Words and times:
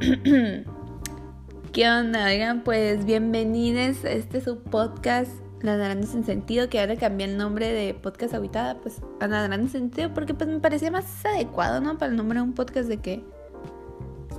¿Qué 1.72 1.88
onda? 1.88 2.26
Oigan, 2.26 2.64
pues 2.64 3.04
bienvenidos 3.04 4.04
a 4.04 4.10
este 4.10 4.40
su 4.40 4.58
podcast 4.58 5.30
Nadarando 5.62 6.06
sin 6.06 6.24
sentido, 6.24 6.68
que 6.68 6.80
ahora 6.80 6.96
cambié 6.96 7.28
el 7.28 7.36
nombre 7.36 7.72
de 7.72 7.94
podcast 7.94 8.34
habitada, 8.34 8.80
pues 8.80 9.00
a 9.20 9.28
Nadarando 9.28 9.68
sin 9.68 9.82
sentido, 9.82 10.12
porque 10.12 10.34
pues 10.34 10.50
me 10.50 10.58
parecía 10.58 10.90
más 10.90 11.24
adecuado, 11.24 11.80
¿no? 11.80 11.96
Para 11.96 12.10
el 12.10 12.16
nombre 12.16 12.38
de 12.38 12.42
un 12.42 12.54
podcast 12.54 12.88
de 12.88 12.96
que 12.98 13.24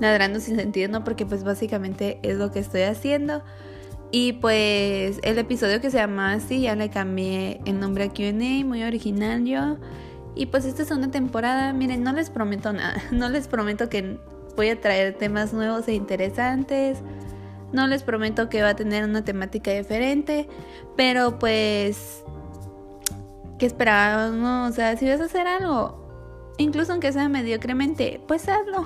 Nadarando 0.01 0.39
sin 0.39 0.57
sentido, 0.57 0.89
¿no? 0.89 1.03
Porque 1.03 1.25
pues 1.25 1.43
básicamente 1.43 2.19
es 2.21 2.37
lo 2.37 2.51
que 2.51 2.59
estoy 2.59 2.81
haciendo. 2.81 3.41
Y 4.11 4.33
pues 4.33 5.19
el 5.23 5.37
episodio 5.37 5.79
que 5.79 5.89
se 5.89 5.97
llama 5.97 6.33
así, 6.33 6.61
ya 6.61 6.75
le 6.75 6.89
cambié 6.89 7.61
el 7.65 7.79
nombre 7.79 8.03
a 8.05 8.09
QA, 8.09 8.65
muy 8.65 8.83
original 8.83 9.45
yo. 9.45 9.77
Y 10.35 10.47
pues 10.47 10.65
esta 10.65 10.83
es 10.83 10.91
una 10.91 11.11
temporada, 11.11 11.71
miren, 11.71 12.03
no 12.03 12.11
les 12.11 12.29
prometo 12.29 12.73
nada, 12.73 13.01
no 13.11 13.29
les 13.29 13.47
prometo 13.47 13.87
que 13.87 14.19
voy 14.55 14.69
a 14.69 14.79
traer 14.79 15.17
temas 15.17 15.53
nuevos 15.53 15.87
e 15.87 15.93
interesantes. 15.93 16.99
No 17.71 17.87
les 17.87 18.03
prometo 18.03 18.49
que 18.49 18.61
va 18.61 18.69
a 18.69 18.75
tener 18.75 19.03
una 19.03 19.23
temática 19.23 19.71
diferente, 19.71 20.47
pero 20.95 21.39
pues 21.39 22.23
¿qué 23.59 23.65
esperábamos? 23.65 24.71
O 24.71 24.73
sea, 24.73 24.95
si 24.97 25.07
vas 25.09 25.19
a 25.21 25.25
hacer 25.25 25.47
algo, 25.47 26.53
incluso 26.57 26.91
aunque 26.91 27.11
sea 27.11 27.27
mediocremente, 27.29 28.21
pues 28.27 28.47
hazlo. 28.47 28.85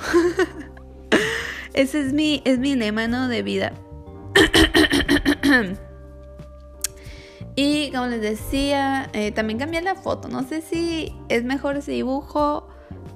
Ese 1.74 2.02
es 2.02 2.14
mi 2.14 2.42
es 2.46 2.58
mi 2.58 2.76
lema, 2.76 3.08
¿no? 3.08 3.28
de 3.28 3.44
vida. 3.44 3.74
y 7.56 7.92
como 7.92 8.08
les 8.08 8.22
decía, 8.22 9.10
eh, 9.14 9.32
también 9.32 9.60
cambié 9.60 9.82
la 9.82 9.96
foto. 9.96 10.30
No 10.30 10.44
sé 10.44 10.62
si 10.62 11.16
es 11.30 11.44
mejor 11.44 11.78
ese 11.78 11.92
dibujo 11.92 12.69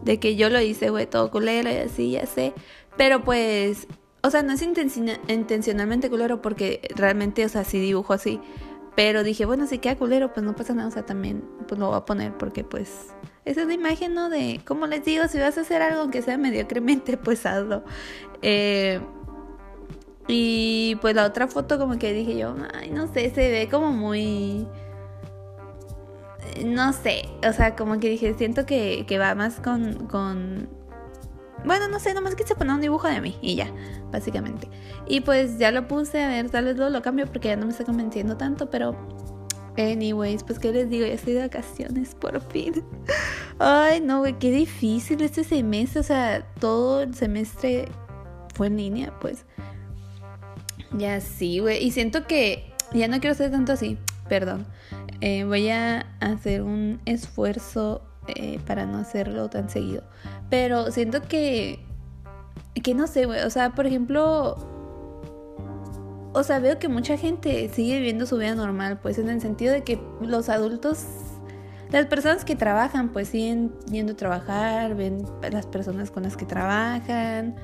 de 0.04 0.20
que 0.20 0.36
yo 0.36 0.50
lo 0.50 0.60
hice, 0.62 0.90
güey, 0.90 1.08
todo 1.08 1.32
culero 1.32 1.70
y 1.70 1.76
así, 1.76 2.12
ya 2.12 2.26
sé. 2.26 2.54
Pero 2.98 3.24
pues, 3.24 3.88
o 4.22 4.30
sea, 4.30 4.44
no 4.44 4.54
es 4.54 4.62
intencionalmente 4.62 6.10
culero 6.10 6.42
porque 6.42 6.82
realmente, 6.96 7.46
o 7.46 7.50
sea, 7.50 7.64
sí 7.64 7.80
dibujo 7.80 8.14
así. 8.14 8.40
Pero 8.96 9.24
dije, 9.24 9.46
bueno, 9.46 9.66
si 9.66 9.80
queda 9.80 9.96
culero, 9.96 10.34
pues 10.34 10.46
no 10.46 10.56
pasa 10.56 10.74
nada. 10.74 10.88
O 10.88 10.92
sea, 10.92 11.06
también 11.06 11.44
pues 11.68 11.80
lo 11.80 11.88
voy 11.88 11.98
a 11.98 12.06
poner 12.06 12.38
porque 12.38 12.64
pues 12.64 13.08
esa 13.46 13.62
es 13.62 13.68
la 13.68 13.74
imagen, 13.74 14.14
¿no? 14.14 14.30
De, 14.30 14.62
como 14.66 14.86
les 14.88 15.04
digo, 15.04 15.28
si 15.28 15.40
vas 15.40 15.58
a 15.58 15.62
hacer 15.62 15.82
algo 15.82 16.12
que 16.12 16.22
sea 16.22 16.38
mediocremente, 16.38 17.18
pues 17.24 17.46
hazlo. 17.46 17.84
Eh, 18.42 19.00
y 20.28 20.98
pues 21.02 21.16
la 21.16 21.26
otra 21.26 21.48
foto 21.48 21.78
como 21.78 21.98
que 21.98 22.14
dije 22.14 22.38
yo, 22.38 22.56
ay, 22.74 22.92
no 22.92 23.12
sé, 23.12 23.30
se 23.32 23.52
ve 23.52 23.68
como 23.70 23.92
muy 23.92 24.68
no 26.66 26.94
sé, 26.94 27.30
o 27.48 27.54
sea, 27.54 27.76
como 27.76 28.00
que 28.00 28.10
dije, 28.10 28.34
siento 28.36 28.66
que, 28.66 29.06
va 29.20 29.36
más 29.36 29.60
con, 29.60 30.08
con... 30.08 30.70
Bueno, 31.66 31.88
no 31.88 32.00
sé, 32.00 32.14
nomás 32.14 32.36
quise 32.36 32.56
poner 32.56 32.76
un 32.76 32.82
dibujo 32.82 33.08
de 33.08 33.22
mí 33.22 33.38
y 33.42 33.56
ya, 33.56 33.72
básicamente. 34.12 34.70
Y 35.08 35.22
pues 35.22 35.58
ya 35.58 35.72
lo 35.72 35.88
puse, 35.88 36.22
a 36.22 36.28
ver, 36.28 36.50
tal 36.50 36.66
vez 36.66 36.76
luego 36.76 36.92
lo 36.92 37.02
cambio 37.02 37.26
porque 37.28 37.50
ya 37.50 37.56
no 37.56 37.66
me 37.66 37.72
está 37.72 37.84
convenciendo 37.84 38.38
tanto, 38.38 38.70
pero... 38.70 38.96
Anyways, 39.76 40.44
pues 40.44 40.60
qué 40.60 40.72
les 40.72 40.88
digo, 40.88 41.08
ya 41.08 41.14
estoy 41.14 41.34
de 41.34 41.42
vacaciones 41.42 42.14
por 42.14 42.40
fin. 42.52 42.84
Ay, 43.60 44.02
no, 44.02 44.20
güey, 44.20 44.38
qué 44.38 44.52
difícil 44.52 45.22
este 45.22 45.44
semestre, 45.44 46.02
o 46.02 46.04
sea, 46.04 46.46
todo 46.60 47.02
el 47.02 47.16
semestre 47.16 47.88
fue 48.54 48.68
en 48.68 48.78
línea, 48.78 49.20
pues. 49.20 49.46
Ya 50.92 51.20
sí, 51.22 51.58
güey, 51.58 51.84
y 51.84 51.90
siento 51.90 52.28
que 52.28 52.72
ya 52.94 53.08
no 53.08 53.20
quiero 53.20 53.36
ser 53.36 53.50
tanto 53.50 53.74
así, 53.74 53.98
perdón. 54.30 54.68
Eh, 55.26 55.46
voy 55.46 55.70
a 55.70 56.06
hacer 56.20 56.64
un 56.64 57.00
esfuerzo 57.06 58.02
eh, 58.28 58.60
para 58.68 58.86
no 58.86 58.98
hacerlo 58.98 59.50
tan 59.50 59.70
seguido. 59.70 60.04
Pero 60.50 60.92
siento 60.92 61.22
que, 61.22 61.80
que 62.84 62.94
no 62.94 63.08
sé, 63.08 63.26
o 63.26 63.50
sea, 63.50 63.70
por 63.70 63.86
ejemplo, 63.86 64.58
o 66.34 66.44
sea, 66.44 66.60
veo 66.60 66.78
que 66.78 66.90
mucha 66.90 67.16
gente 67.16 67.70
sigue 67.70 68.00
viviendo 68.00 68.26
su 68.26 68.38
vida 68.38 68.54
normal, 68.54 69.00
pues 69.02 69.18
en 69.18 69.30
el 69.30 69.40
sentido 69.40 69.72
de 69.72 69.86
que 69.86 69.98
los 70.20 70.50
adultos, 70.50 71.06
las 71.90 72.06
personas 72.08 72.44
que 72.44 72.58
trabajan, 72.58 73.14
pues 73.14 73.30
siguen 73.30 73.72
yendo 73.90 74.12
a 74.12 74.18
trabajar, 74.18 74.94
ven 74.94 75.24
las 75.54 75.68
personas 75.68 76.12
con 76.12 76.24
las 76.24 76.36
que 76.36 76.46
trabajan. 76.46 77.56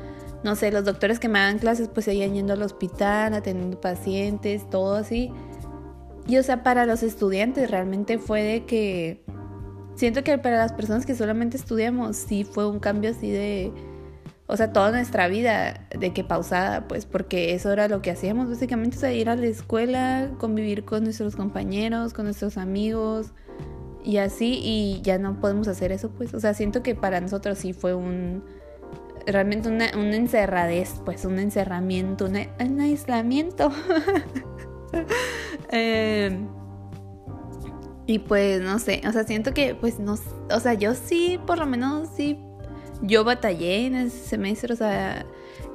No 0.45 0.55
sé, 0.55 0.71
los 0.71 0.85
doctores 0.85 1.19
que 1.19 1.27
me 1.27 1.39
dan 1.39 1.59
clases 1.59 1.89
pues 1.89 2.05
siguen 2.05 2.35
yendo 2.35 2.53
al 2.53 2.61
hospital, 2.61 3.33
atendiendo 3.33 3.81
pacientes, 3.81 4.69
todo 4.69 4.95
así. 4.95 5.33
Y 6.29 6.37
o 6.37 6.43
sea, 6.43 6.61
para 6.61 6.85
los 6.85 7.01
estudiantes 7.01 7.71
realmente 7.71 8.19
fue 8.19 8.43
de 8.43 8.65
que... 8.65 9.23
Siento 9.95 10.23
que 10.23 10.37
para 10.37 10.57
las 10.57 10.71
personas 10.73 11.07
que 11.07 11.15
solamente 11.15 11.57
estudiamos 11.57 12.17
sí 12.17 12.43
fue 12.43 12.69
un 12.69 12.79
cambio 12.79 13.09
así 13.09 13.31
de... 13.31 13.73
O 14.45 14.55
sea, 14.55 14.71
toda 14.71 14.91
nuestra 14.91 15.27
vida 15.27 15.87
de 15.89 16.13
que 16.13 16.23
pausada, 16.23 16.87
pues 16.87 17.07
porque 17.07 17.55
eso 17.55 17.71
era 17.71 17.87
lo 17.87 18.03
que 18.03 18.11
hacíamos 18.11 18.47
básicamente, 18.47 18.97
o 18.97 18.99
sea, 18.99 19.11
ir 19.11 19.27
a 19.27 19.35
la 19.35 19.47
escuela, 19.47 20.29
convivir 20.37 20.85
con 20.85 21.03
nuestros 21.03 21.35
compañeros, 21.35 22.13
con 22.13 22.25
nuestros 22.25 22.57
amigos 22.57 23.31
y 24.03 24.17
así, 24.17 24.59
y 24.63 25.01
ya 25.03 25.17
no 25.17 25.39
podemos 25.39 25.67
hacer 25.67 25.91
eso, 25.91 26.09
pues, 26.09 26.33
o 26.33 26.39
sea, 26.39 26.55
siento 26.55 26.81
que 26.81 26.95
para 26.95 27.21
nosotros 27.21 27.59
sí 27.59 27.73
fue 27.73 27.93
un, 27.93 28.43
realmente 29.27 29.69
una, 29.69 29.85
un 29.95 30.13
encerradez, 30.13 30.95
pues, 31.05 31.25
un 31.25 31.37
encerramiento, 31.37 32.25
un 32.25 32.79
aislamiento. 32.79 33.71
Em, 35.71 36.47
y 38.07 38.19
pues 38.19 38.61
no 38.61 38.79
sé, 38.79 39.01
o 39.07 39.11
sea, 39.11 39.23
siento 39.23 39.53
que 39.53 39.75
pues 39.75 39.99
no, 39.99 40.15
o 40.51 40.59
sea, 40.59 40.73
yo 40.73 40.95
sí, 40.95 41.39
por 41.45 41.59
lo 41.59 41.67
menos 41.67 42.09
sí, 42.15 42.39
yo 43.03 43.23
batallé 43.23 43.85
en 43.85 43.95
ese 43.95 44.17
semestre, 44.17 44.73
o 44.73 44.77
sea, 44.77 45.25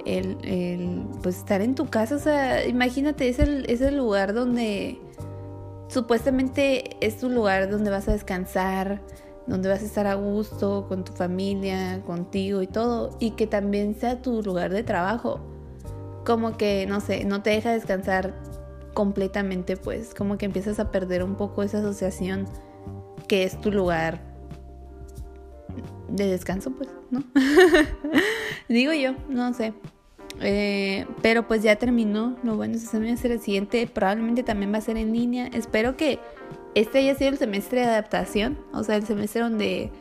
el, 0.05 0.37
el 0.43 1.07
pues 1.23 1.39
estar 1.39 1.61
en 1.61 1.75
tu 1.75 1.87
casa, 1.87 2.17
o 2.17 2.19
sea, 2.19 2.67
imagínate, 2.67 3.29
es 3.29 3.39
el, 3.39 3.71
es 3.71 3.81
el 3.81 3.97
lugar 3.97 4.35
donde 4.35 5.01
supuestamente 5.89 6.97
es 7.07 7.19
tu 7.19 7.31
lugar 7.31 7.71
donde 7.71 7.91
vas 7.91 8.09
a 8.09 8.13
descansar, 8.13 9.01
donde 9.47 9.69
vas 9.69 9.83
a 9.83 9.85
estar 9.85 10.07
a 10.07 10.15
gusto 10.15 10.87
con 10.89 11.05
tu 11.05 11.13
familia, 11.13 12.03
contigo 12.05 12.63
y 12.63 12.67
todo, 12.67 13.17
y 13.21 13.33
que 13.33 13.47
también 13.47 13.95
sea 13.95 14.21
tu 14.23 14.43
lugar 14.43 14.73
de 14.73 14.83
trabajo. 14.83 15.41
Como 16.25 16.57
que, 16.57 16.87
no 16.87 17.01
sé, 17.01 17.25
no 17.25 17.43
te 17.43 17.51
deja 17.51 17.73
descansar 17.73 18.35
completamente, 18.95 19.77
pues 19.77 20.15
como 20.15 20.39
que 20.39 20.47
empiezas 20.47 20.81
a 20.81 20.91
perder 20.91 21.23
un 21.23 21.35
poco 21.35 21.63
esa 21.63 21.79
asociación 21.79 22.47
que 23.29 23.45
es 23.45 23.61
tu 23.61 23.71
lugar 23.71 24.21
de 26.09 26.27
descanso, 26.27 26.71
pues, 26.71 26.89
¿no? 27.11 27.23
Digo 28.69 28.93
yo, 28.93 29.15
no 29.29 29.53
sé. 29.53 29.75
Eh, 30.41 31.07
pero 31.23 31.47
pues 31.47 31.63
ya 31.63 31.77
terminó. 31.77 32.37
Lo 32.43 32.57
bueno 32.57 32.75
es 32.75 32.89
que 32.89 33.17
ser 33.17 33.33
el 33.33 33.41
siguiente 33.41 33.87
probablemente 33.87 34.43
también 34.43 34.73
va 34.73 34.79
a 34.79 34.83
ser 34.83 34.97
en 34.97 35.13
línea. 35.13 35.47
Espero 35.49 35.97
que 35.97 36.19
este 36.75 36.99
haya 36.99 37.15
sido 37.15 37.31
el 37.31 37.39
semestre 37.39 37.81
de 37.81 37.87
adaptación. 37.87 38.59
O 38.73 38.83
sea, 38.83 38.97
el 38.97 39.07
semestre 39.07 39.43
donde, 39.43 39.93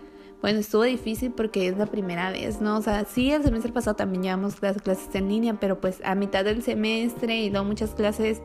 bueno, 0.42 0.60
estuvo 0.60 0.84
difícil 0.84 1.32
porque 1.32 1.68
es 1.68 1.78
la 1.78 1.86
primera 1.86 2.32
vez, 2.32 2.62
¿no? 2.62 2.78
O 2.78 2.82
sea, 2.82 3.06
sí, 3.06 3.32
el 3.32 3.44
semestre 3.44 3.72
pasado 3.72 3.96
también 3.96 4.24
llevamos 4.24 4.62
las 4.62 4.82
clases 4.82 5.14
en 5.16 5.30
línea, 5.30 5.56
pero 5.60 5.80
pues 5.80 6.02
a 6.04 6.16
mitad 6.16 6.46
del 6.46 6.64
semestre 6.64 7.38
y 7.38 7.50
luego 7.50 7.66
muchas 7.66 7.94
clases 7.94 8.42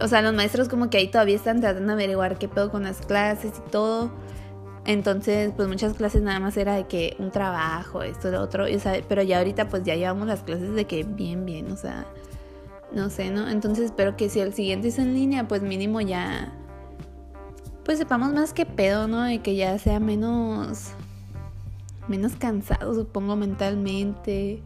o 0.00 0.08
sea, 0.08 0.22
los 0.22 0.34
maestros 0.34 0.68
como 0.68 0.90
que 0.90 0.98
ahí 0.98 1.08
todavía 1.08 1.36
están 1.36 1.60
tratando 1.60 1.88
de 1.88 1.92
averiguar 1.94 2.38
qué 2.38 2.48
pedo 2.48 2.70
con 2.70 2.82
las 2.82 2.98
clases 2.98 3.52
y 3.56 3.70
todo. 3.70 4.10
Entonces, 4.84 5.52
pues 5.56 5.66
muchas 5.66 5.94
clases 5.94 6.22
nada 6.22 6.38
más 6.38 6.56
era 6.56 6.74
de 6.74 6.86
que 6.86 7.16
un 7.18 7.32
trabajo, 7.32 8.02
esto, 8.02 8.30
lo 8.30 8.40
otro, 8.40 8.64
o 8.64 8.78
sea, 8.78 9.00
pero 9.08 9.22
ya 9.22 9.38
ahorita 9.38 9.68
pues 9.68 9.82
ya 9.82 9.96
llevamos 9.96 10.28
las 10.28 10.42
clases 10.42 10.74
de 10.74 10.84
que 10.84 11.02
bien, 11.02 11.44
bien, 11.44 11.72
o 11.72 11.76
sea, 11.76 12.06
no 12.92 13.10
sé, 13.10 13.30
¿no? 13.30 13.48
Entonces 13.48 13.86
espero 13.86 14.16
que 14.16 14.28
si 14.28 14.38
el 14.38 14.54
siguiente 14.54 14.88
es 14.88 14.98
en 15.00 15.12
línea, 15.12 15.48
pues 15.48 15.62
mínimo 15.62 16.00
ya, 16.00 16.52
pues 17.84 17.98
sepamos 17.98 18.32
más 18.32 18.52
que 18.52 18.64
pedo, 18.64 19.08
¿no? 19.08 19.28
Y 19.28 19.40
que 19.40 19.56
ya 19.56 19.76
sea 19.80 19.98
menos, 19.98 20.90
menos 22.06 22.36
cansado, 22.36 22.94
supongo, 22.94 23.34
mentalmente 23.34 24.62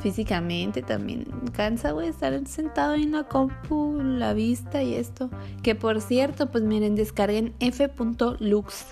físicamente 0.00 0.82
también 0.82 1.26
cansa, 1.52 1.92
güey, 1.92 2.08
estar 2.08 2.46
sentado 2.46 2.94
en 2.94 3.12
la 3.12 3.24
compu, 3.24 4.00
la 4.02 4.32
vista 4.32 4.82
y 4.82 4.94
esto. 4.94 5.30
Que 5.62 5.74
por 5.74 6.00
cierto, 6.00 6.50
pues 6.50 6.64
miren, 6.64 6.96
descarguen 6.96 7.54
f.lux. 7.60 8.86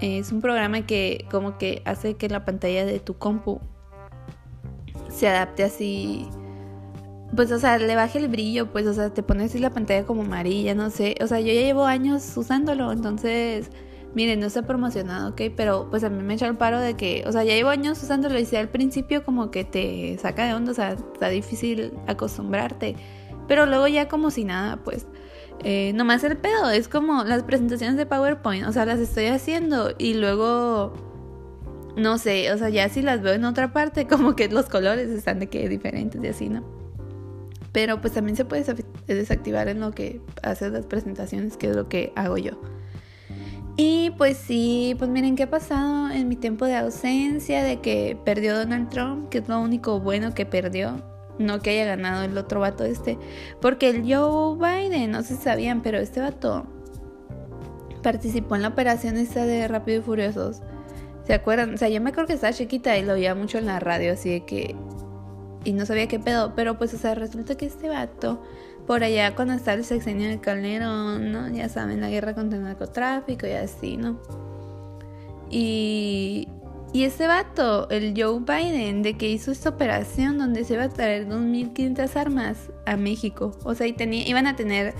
Es 0.00 0.32
un 0.32 0.40
programa 0.40 0.86
que 0.86 1.26
como 1.30 1.58
que 1.58 1.82
hace 1.84 2.14
que 2.14 2.28
la 2.28 2.44
pantalla 2.44 2.86
de 2.86 3.00
tu 3.00 3.18
compu 3.18 3.60
se 5.10 5.28
adapte 5.28 5.64
así. 5.64 6.28
Pues, 7.34 7.52
o 7.52 7.58
sea, 7.58 7.76
le 7.78 7.94
baje 7.94 8.18
el 8.18 8.28
brillo, 8.28 8.72
pues, 8.72 8.86
o 8.86 8.94
sea, 8.94 9.10
te 9.12 9.22
pones 9.22 9.50
así 9.50 9.58
la 9.58 9.70
pantalla 9.70 10.06
como 10.06 10.22
amarilla, 10.22 10.74
no 10.74 10.88
sé. 10.90 11.16
O 11.20 11.26
sea, 11.26 11.40
yo 11.40 11.48
ya 11.48 11.60
llevo 11.60 11.84
años 11.84 12.36
usándolo, 12.36 12.90
entonces 12.92 13.70
miren, 14.14 14.40
no 14.40 14.46
está 14.46 14.62
promocionado, 14.62 15.30
¿ok? 15.30 15.42
Pero 15.56 15.88
pues 15.90 16.04
a 16.04 16.10
mí 16.10 16.22
me 16.22 16.34
echa 16.34 16.46
el 16.46 16.56
paro 16.56 16.80
de 16.80 16.94
que, 16.94 17.24
o 17.26 17.32
sea, 17.32 17.44
ya 17.44 17.54
llevo 17.54 17.70
años 17.70 18.02
usándolo 18.02 18.38
y 18.38 18.44
si 18.44 18.56
al 18.56 18.68
principio 18.68 19.24
como 19.24 19.50
que 19.50 19.64
te 19.64 20.18
saca 20.18 20.46
de 20.46 20.54
onda, 20.54 20.72
o 20.72 20.74
sea, 20.74 20.92
está 20.92 21.28
difícil 21.28 21.92
acostumbrarte. 22.06 22.96
Pero 23.46 23.66
luego 23.66 23.88
ya 23.88 24.08
como 24.08 24.30
si 24.30 24.44
nada, 24.44 24.78
pues, 24.84 25.06
eh, 25.64 25.92
nomás 25.94 26.22
el 26.24 26.36
pedo, 26.36 26.70
es 26.70 26.88
como 26.88 27.24
las 27.24 27.42
presentaciones 27.42 27.96
de 27.96 28.06
PowerPoint, 28.06 28.66
o 28.66 28.72
sea, 28.72 28.84
las 28.84 28.98
estoy 29.00 29.26
haciendo 29.26 29.94
y 29.98 30.14
luego 30.14 30.92
no 31.98 32.16
sé, 32.18 32.52
o 32.52 32.58
sea, 32.58 32.68
ya 32.68 32.88
si 32.88 33.02
las 33.02 33.20
veo 33.22 33.34
en 33.34 33.44
otra 33.44 33.72
parte, 33.72 34.06
como 34.08 34.36
que 34.36 34.48
los 34.48 34.66
colores 34.66 35.10
están 35.10 35.40
de 35.40 35.48
que 35.48 35.68
diferentes 35.68 36.22
y 36.22 36.28
así, 36.28 36.48
¿no? 36.48 36.64
Pero 37.72 38.00
pues 38.00 38.14
también 38.14 38.36
se 38.36 38.44
puede 38.44 38.64
desactivar 39.06 39.68
en 39.68 39.80
lo 39.80 39.92
que 39.92 40.20
haces 40.42 40.72
las 40.72 40.86
presentaciones, 40.86 41.56
que 41.56 41.70
es 41.70 41.76
lo 41.76 41.88
que 41.88 42.12
hago 42.16 42.38
yo. 42.38 42.60
Y 43.80 44.10
pues 44.18 44.36
sí, 44.36 44.96
pues 44.98 45.08
miren 45.08 45.36
qué 45.36 45.44
ha 45.44 45.50
pasado 45.50 46.10
en 46.10 46.26
mi 46.26 46.34
tiempo 46.34 46.64
de 46.64 46.74
ausencia, 46.74 47.62
de 47.62 47.80
que 47.80 48.18
perdió 48.24 48.58
Donald 48.58 48.88
Trump, 48.88 49.28
que 49.28 49.38
es 49.38 49.48
lo 49.48 49.60
único 49.60 50.00
bueno 50.00 50.34
que 50.34 50.44
perdió. 50.44 51.00
No 51.38 51.60
que 51.60 51.70
haya 51.70 51.84
ganado 51.84 52.24
el 52.24 52.36
otro 52.36 52.58
vato 52.58 52.84
este. 52.84 53.16
Porque 53.60 53.88
el 53.88 54.02
Joe 54.02 54.56
Biden, 54.56 55.12
no 55.12 55.22
se 55.22 55.36
sabían, 55.36 55.80
pero 55.80 55.98
este 55.98 56.20
vato 56.20 56.66
participó 58.02 58.56
en 58.56 58.62
la 58.62 58.68
operación 58.68 59.16
esta 59.16 59.46
de 59.46 59.68
Rápido 59.68 60.00
y 60.00 60.02
Furiosos. 60.02 60.60
¿Se 61.24 61.32
acuerdan? 61.32 61.74
O 61.74 61.76
sea, 61.76 61.88
yo 61.88 62.00
me 62.00 62.10
acuerdo 62.10 62.26
que 62.26 62.32
estaba 62.32 62.52
chiquita 62.52 62.98
y 62.98 63.04
lo 63.04 63.12
oía 63.12 63.36
mucho 63.36 63.58
en 63.58 63.66
la 63.66 63.78
radio, 63.78 64.14
así 64.14 64.30
de 64.30 64.44
que... 64.44 64.74
Y 65.62 65.72
no 65.72 65.86
sabía 65.86 66.08
qué 66.08 66.18
pedo, 66.18 66.52
pero 66.56 66.78
pues, 66.78 66.94
o 66.94 66.98
sea, 66.98 67.14
resulta 67.14 67.56
que 67.56 67.66
este 67.66 67.88
vato 67.88 68.42
por 68.88 69.04
allá 69.04 69.34
cuando 69.34 69.52
está 69.52 69.74
el 69.74 69.84
sexenio 69.84 70.30
del 70.30 70.40
Calderón, 70.40 71.30
¿no? 71.30 71.46
Ya 71.50 71.68
saben, 71.68 72.00
la 72.00 72.08
guerra 72.08 72.34
contra 72.34 72.56
el 72.56 72.64
narcotráfico 72.64 73.46
y 73.46 73.50
así, 73.50 73.98
¿no? 73.98 74.18
Y, 75.50 76.48
y 76.94 77.04
ese 77.04 77.26
vato, 77.26 77.90
el 77.90 78.14
Joe 78.16 78.40
Biden, 78.40 79.02
de 79.02 79.18
que 79.18 79.28
hizo 79.28 79.52
esta 79.52 79.68
operación 79.68 80.38
donde 80.38 80.64
se 80.64 80.72
iba 80.72 80.84
a 80.84 80.88
traer 80.88 81.28
2.500 81.28 82.16
armas 82.16 82.70
a 82.86 82.96
México. 82.96 83.52
O 83.62 83.74
sea, 83.74 83.86
y 83.86 83.92
tenía, 83.92 84.26
iban 84.26 84.46
a 84.46 84.56
tener, 84.56 84.94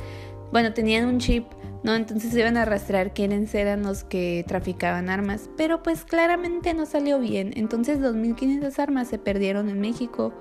bueno, 0.52 0.74
tenían 0.74 1.06
un 1.06 1.18
chip, 1.18 1.46
¿no? 1.82 1.94
Entonces 1.94 2.36
iban 2.36 2.58
a 2.58 2.66
rastrear 2.66 3.14
quiénes 3.14 3.54
eran 3.54 3.84
los 3.84 4.04
que 4.04 4.44
traficaban 4.46 5.08
armas. 5.08 5.48
Pero 5.56 5.82
pues 5.82 6.04
claramente 6.04 6.74
no 6.74 6.84
salió 6.84 7.20
bien. 7.20 7.52
Entonces 7.56 8.00
2.500 8.00 8.78
armas 8.80 9.08
se 9.08 9.18
perdieron 9.18 9.70
en 9.70 9.80
México 9.80 10.34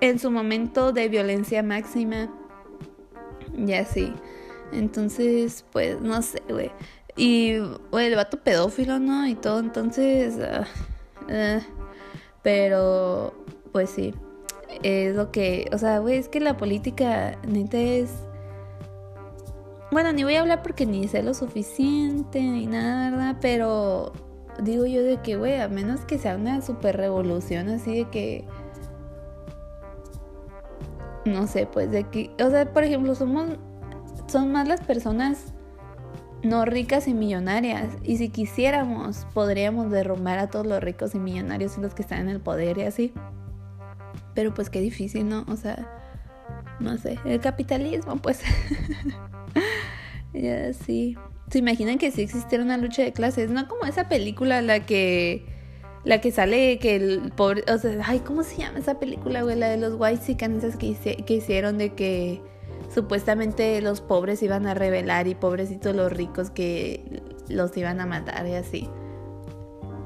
en 0.00 0.18
su 0.18 0.32
momento 0.32 0.92
de 0.92 1.08
violencia 1.08 1.62
máxima 1.62 2.28
ya 3.56 3.84
sí. 3.84 4.12
Entonces, 4.72 5.64
pues, 5.72 6.00
no 6.00 6.20
sé, 6.22 6.42
güey. 6.48 6.70
Y, 7.16 7.58
güey, 7.90 8.06
el 8.06 8.16
vato 8.16 8.38
pedófilo, 8.38 8.98
¿no? 8.98 9.26
Y 9.26 9.34
todo, 9.34 9.60
entonces... 9.60 10.38
Ah, 10.40 10.66
ah. 11.30 11.60
pero, 12.42 13.34
pues 13.72 13.90
sí. 13.90 14.14
Es 14.82 15.14
lo 15.14 15.30
que... 15.30 15.68
O 15.72 15.78
sea, 15.78 15.98
güey, 16.00 16.16
es 16.16 16.28
que 16.28 16.40
la 16.40 16.56
política, 16.56 17.38
neta, 17.46 17.78
es... 17.78 18.10
Bueno, 19.92 20.12
ni 20.12 20.24
voy 20.24 20.34
a 20.34 20.40
hablar 20.40 20.62
porque 20.62 20.86
ni 20.86 21.06
sé 21.06 21.22
lo 21.22 21.34
suficiente 21.34 22.40
ni 22.40 22.66
nada, 22.66 23.10
¿verdad? 23.10 23.36
Pero 23.40 24.12
digo 24.60 24.86
yo 24.86 25.02
de 25.04 25.18
que, 25.18 25.36
güey, 25.36 25.60
a 25.60 25.68
menos 25.68 26.00
que 26.00 26.18
sea 26.18 26.34
una 26.34 26.62
super 26.62 26.96
revolución 26.96 27.68
así 27.68 27.98
de 27.98 28.10
que 28.10 28.44
no 31.24 31.46
sé, 31.46 31.66
pues 31.66 31.90
de 31.90 32.04
que, 32.04 32.30
o 32.42 32.50
sea, 32.50 32.72
por 32.72 32.84
ejemplo, 32.84 33.14
somos, 33.14 33.58
son 34.26 34.52
más 34.52 34.68
las 34.68 34.80
personas 34.80 35.54
no 36.44 36.64
ricas 36.64 37.08
y 37.08 37.14
millonarias. 37.14 37.96
Y 38.02 38.18
si 38.18 38.28
quisiéramos, 38.28 39.26
podríamos 39.32 39.90
derrumbar 39.90 40.38
a 40.38 40.48
todos 40.48 40.66
los 40.66 40.82
ricos 40.82 41.14
y 41.14 41.18
millonarios 41.18 41.78
y 41.78 41.80
los 41.80 41.94
que 41.94 42.02
están 42.02 42.20
en 42.20 42.28
el 42.28 42.40
poder 42.40 42.78
y 42.78 42.82
así. 42.82 43.12
Pero 44.34 44.52
pues 44.52 44.70
qué 44.70 44.80
difícil, 44.80 45.28
¿no? 45.28 45.44
O 45.48 45.56
sea, 45.56 45.88
no 46.80 46.96
sé, 46.98 47.18
el 47.24 47.40
capitalismo, 47.40 48.16
pues. 48.16 48.42
y 50.34 50.48
así. 50.48 51.16
¿Se 51.50 51.58
imaginan 51.58 51.98
que 51.98 52.10
si 52.10 52.22
existiera 52.22 52.64
una 52.64 52.76
lucha 52.76 53.02
de 53.02 53.12
clases? 53.12 53.50
No 53.50 53.68
como 53.68 53.84
esa 53.84 54.08
película 54.08 54.62
la 54.62 54.80
que 54.80 55.46
la 56.04 56.20
que 56.20 56.30
sale 56.30 56.78
que 56.78 56.96
el 56.96 57.32
pobre, 57.34 57.64
o 57.72 57.78
sea, 57.78 57.98
ay, 58.04 58.20
¿cómo 58.20 58.42
se 58.42 58.56
llama 58.56 58.78
esa 58.78 58.98
película, 58.98 59.42
güey? 59.42 59.56
La 59.56 59.68
de 59.68 59.78
los 59.78 59.94
white 59.98 60.36
esas 60.36 60.76
que, 60.76 60.94
que 61.24 61.34
hicieron 61.34 61.78
de 61.78 61.94
que 61.94 62.42
supuestamente 62.94 63.80
los 63.80 64.00
pobres 64.00 64.42
iban 64.42 64.66
a 64.66 64.74
rebelar 64.74 65.26
y 65.26 65.34
pobrecitos 65.34 65.96
los 65.96 66.12
ricos 66.12 66.50
que 66.50 67.22
los 67.48 67.76
iban 67.76 68.00
a 68.00 68.06
matar 68.06 68.46
y 68.46 68.54
así. 68.54 68.88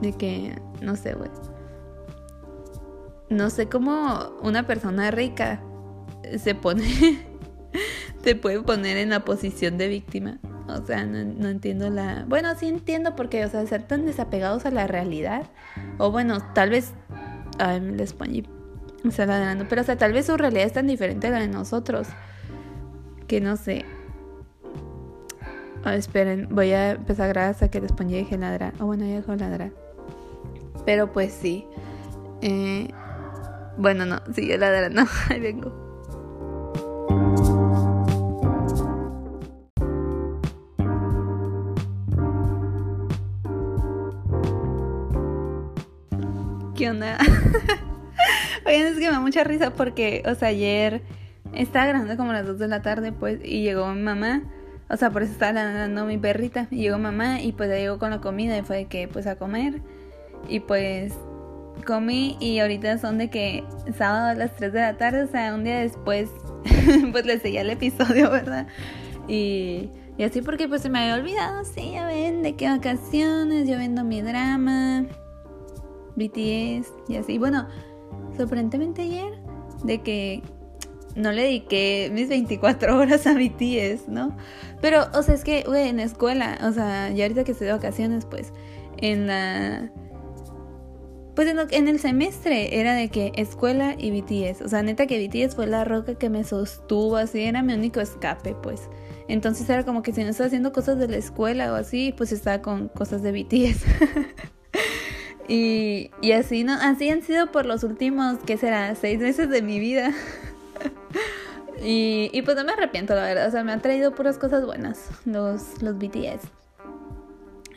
De 0.00 0.12
que, 0.12 0.56
no 0.80 0.94
sé, 0.94 1.14
güey. 1.14 1.30
No 3.28 3.50
sé 3.50 3.68
cómo 3.68 4.36
una 4.42 4.66
persona 4.66 5.10
rica 5.10 5.62
se 6.38 6.54
pone, 6.54 6.84
se 8.22 8.36
puede 8.36 8.62
poner 8.62 8.96
en 8.96 9.10
la 9.10 9.24
posición 9.24 9.78
de 9.78 9.88
víctima. 9.88 10.38
O 10.68 10.84
sea, 10.84 11.04
no, 11.04 11.48
entiendo 11.48 11.88
la... 11.90 12.24
Bueno, 12.28 12.54
sí 12.54 12.66
entiendo 12.68 13.16
porque, 13.16 13.44
o 13.44 13.48
sea, 13.48 13.66
ser 13.66 13.82
tan 13.82 14.04
desapegados 14.04 14.66
a 14.66 14.70
la 14.70 14.86
realidad. 14.86 15.46
O 15.96 16.10
bueno, 16.10 16.38
tal 16.54 16.70
vez... 16.70 16.92
Ay, 17.58 17.80
me 17.80 17.92
les 17.92 18.12
o 18.12 19.10
sea, 19.10 19.26
ladrando. 19.26 19.66
Pero, 19.68 19.82
o 19.82 19.84
sea, 19.84 19.96
tal 19.96 20.12
vez 20.12 20.26
su 20.26 20.36
realidad 20.36 20.66
es 20.66 20.72
tan 20.72 20.86
diferente 20.86 21.28
a 21.28 21.30
la 21.30 21.38
de 21.40 21.48
nosotros. 21.48 22.08
Que 23.26 23.40
no 23.40 23.56
sé. 23.56 23.84
esperen, 25.86 26.48
voy 26.50 26.72
a 26.72 26.92
empezar 26.92 27.26
a 27.26 27.28
grabar 27.28 27.50
hasta 27.50 27.70
que 27.70 27.80
les 27.80 27.92
ponga 27.92 28.12
deje 28.12 28.36
ladrar. 28.36 28.74
O 28.80 28.86
bueno, 28.86 29.06
ya 29.06 29.16
dejó 29.16 29.34
ladrar. 29.36 29.70
Pero 30.84 31.12
pues 31.12 31.32
sí. 31.32 31.66
Eh, 32.42 32.88
bueno, 33.76 34.04
no, 34.04 34.20
sigue 34.34 34.58
ladrando. 34.58 35.02
Ahí 35.30 35.40
vengo. 35.40 35.87
¿Qué 46.78 46.88
onda? 46.88 47.18
Oigan, 48.64 48.86
es 48.86 48.94
que 48.94 49.06
me 49.06 49.10
da 49.10 49.18
mucha 49.18 49.42
risa 49.42 49.70
porque, 49.70 50.22
o 50.26 50.36
sea, 50.36 50.50
ayer 50.50 51.02
estaba 51.52 51.86
grabando 51.86 52.16
como 52.16 52.30
a 52.30 52.34
las 52.34 52.46
2 52.46 52.60
de 52.60 52.68
la 52.68 52.82
tarde, 52.82 53.10
pues, 53.10 53.40
y 53.44 53.62
llegó 53.62 53.92
mi 53.92 54.00
mamá. 54.00 54.42
O 54.88 54.96
sea, 54.96 55.10
por 55.10 55.24
eso 55.24 55.32
estaba 55.32 55.50
ladrando 55.54 56.04
mi 56.04 56.18
perrita. 56.18 56.68
Y 56.70 56.82
llegó 56.82 56.96
mamá 56.98 57.40
y 57.40 57.50
pues 57.50 57.68
ya 57.68 57.74
llegó 57.74 57.98
con 57.98 58.10
la 58.10 58.20
comida 58.20 58.56
y 58.56 58.62
fue 58.62 58.76
de 58.76 58.84
que, 58.84 59.08
pues, 59.08 59.26
a 59.26 59.34
comer. 59.34 59.82
Y 60.48 60.60
pues 60.60 61.14
comí 61.84 62.36
y 62.38 62.60
ahorita 62.60 62.98
son 62.98 63.18
de 63.18 63.28
que 63.28 63.64
sábado 63.96 64.28
a 64.28 64.34
las 64.34 64.54
3 64.54 64.72
de 64.72 64.80
la 64.80 64.96
tarde, 64.96 65.22
o 65.24 65.26
sea, 65.26 65.56
un 65.56 65.64
día 65.64 65.80
después, 65.80 66.30
pues 67.10 67.26
le 67.26 67.40
seguía 67.40 67.62
el 67.62 67.70
episodio, 67.70 68.30
¿verdad? 68.30 68.68
Y, 69.26 69.90
y 70.16 70.22
así 70.22 70.42
porque 70.42 70.68
pues 70.68 70.82
se 70.82 70.90
me 70.90 71.00
había 71.00 71.16
olvidado, 71.16 71.64
sí, 71.64 71.90
ya 71.94 72.06
ven, 72.06 72.44
de 72.44 72.54
qué 72.54 72.68
vacaciones, 72.68 73.68
yo 73.68 73.78
viendo 73.78 74.04
mi 74.04 74.22
drama. 74.22 75.06
BTS 76.18 76.92
y 77.08 77.16
así. 77.16 77.38
Bueno, 77.38 77.66
sorprendentemente 78.36 79.02
ayer 79.02 79.32
de 79.84 80.02
que 80.02 80.42
no 81.18 81.32
le 81.32 81.42
dediqué 81.42 82.10
mis 82.12 82.28
24 82.28 82.96
horas 82.96 83.26
a 83.26 83.34
BTS, 83.34 84.08
¿no? 84.08 84.36
Pero, 84.80 85.06
o 85.14 85.22
sea, 85.22 85.34
es 85.34 85.44
que, 85.44 85.64
en 85.66 85.96
la 85.96 86.04
escuela, 86.04 86.58
o 86.62 86.72
sea, 86.72 87.10
ya 87.10 87.24
ahorita 87.24 87.44
que 87.44 87.52
estoy 87.52 87.66
de 87.66 87.72
vacaciones, 87.72 88.24
pues, 88.24 88.52
en 88.98 89.26
la... 89.26 89.90
Pues 91.34 91.46
en, 91.48 91.58
en, 91.70 91.86
el 91.86 92.00
semestre 92.00 92.80
era 92.80 92.94
de 92.94 93.10
que 93.10 93.30
escuela 93.36 93.94
y 93.96 94.10
BTS. 94.10 94.62
O 94.62 94.68
sea, 94.68 94.82
neta 94.82 95.06
que 95.06 95.24
BTS 95.24 95.54
fue 95.54 95.68
la 95.68 95.84
roca 95.84 96.16
que 96.16 96.28
me 96.28 96.42
sostuvo, 96.42 97.16
así 97.16 97.42
era 97.42 97.62
mi 97.62 97.74
único 97.74 98.00
escape, 98.00 98.56
pues. 98.60 98.88
Entonces 99.28 99.70
era 99.70 99.84
como 99.84 100.02
que 100.02 100.12
si 100.12 100.24
no 100.24 100.30
estaba 100.30 100.48
haciendo 100.48 100.72
cosas 100.72 100.98
de 100.98 101.06
la 101.06 101.16
escuela 101.16 101.72
o 101.72 101.76
así, 101.76 102.12
pues 102.16 102.32
estaba 102.32 102.60
con 102.60 102.88
cosas 102.88 103.22
de 103.22 103.30
BTS. 103.30 103.84
Y, 105.48 106.10
y 106.20 106.32
así, 106.32 106.62
¿no? 106.62 106.74
así 106.74 107.08
han 107.08 107.22
sido 107.22 107.50
por 107.50 107.64
los 107.64 107.82
últimos, 107.82 108.38
¿qué 108.46 108.58
será? 108.58 108.94
Seis 108.94 109.18
meses 109.18 109.48
de 109.48 109.62
mi 109.62 109.80
vida. 109.80 110.12
y, 111.82 112.30
y, 112.32 112.42
pues 112.42 112.54
no 112.56 112.64
me 112.64 112.72
arrepiento, 112.72 113.14
la 113.14 113.22
verdad. 113.22 113.48
O 113.48 113.50
sea, 113.50 113.64
me 113.64 113.72
han 113.72 113.80
traído 113.80 114.14
puras 114.14 114.36
cosas 114.36 114.66
buenas 114.66 115.08
los, 115.24 115.82
los 115.82 115.96
BTS. 115.96 116.46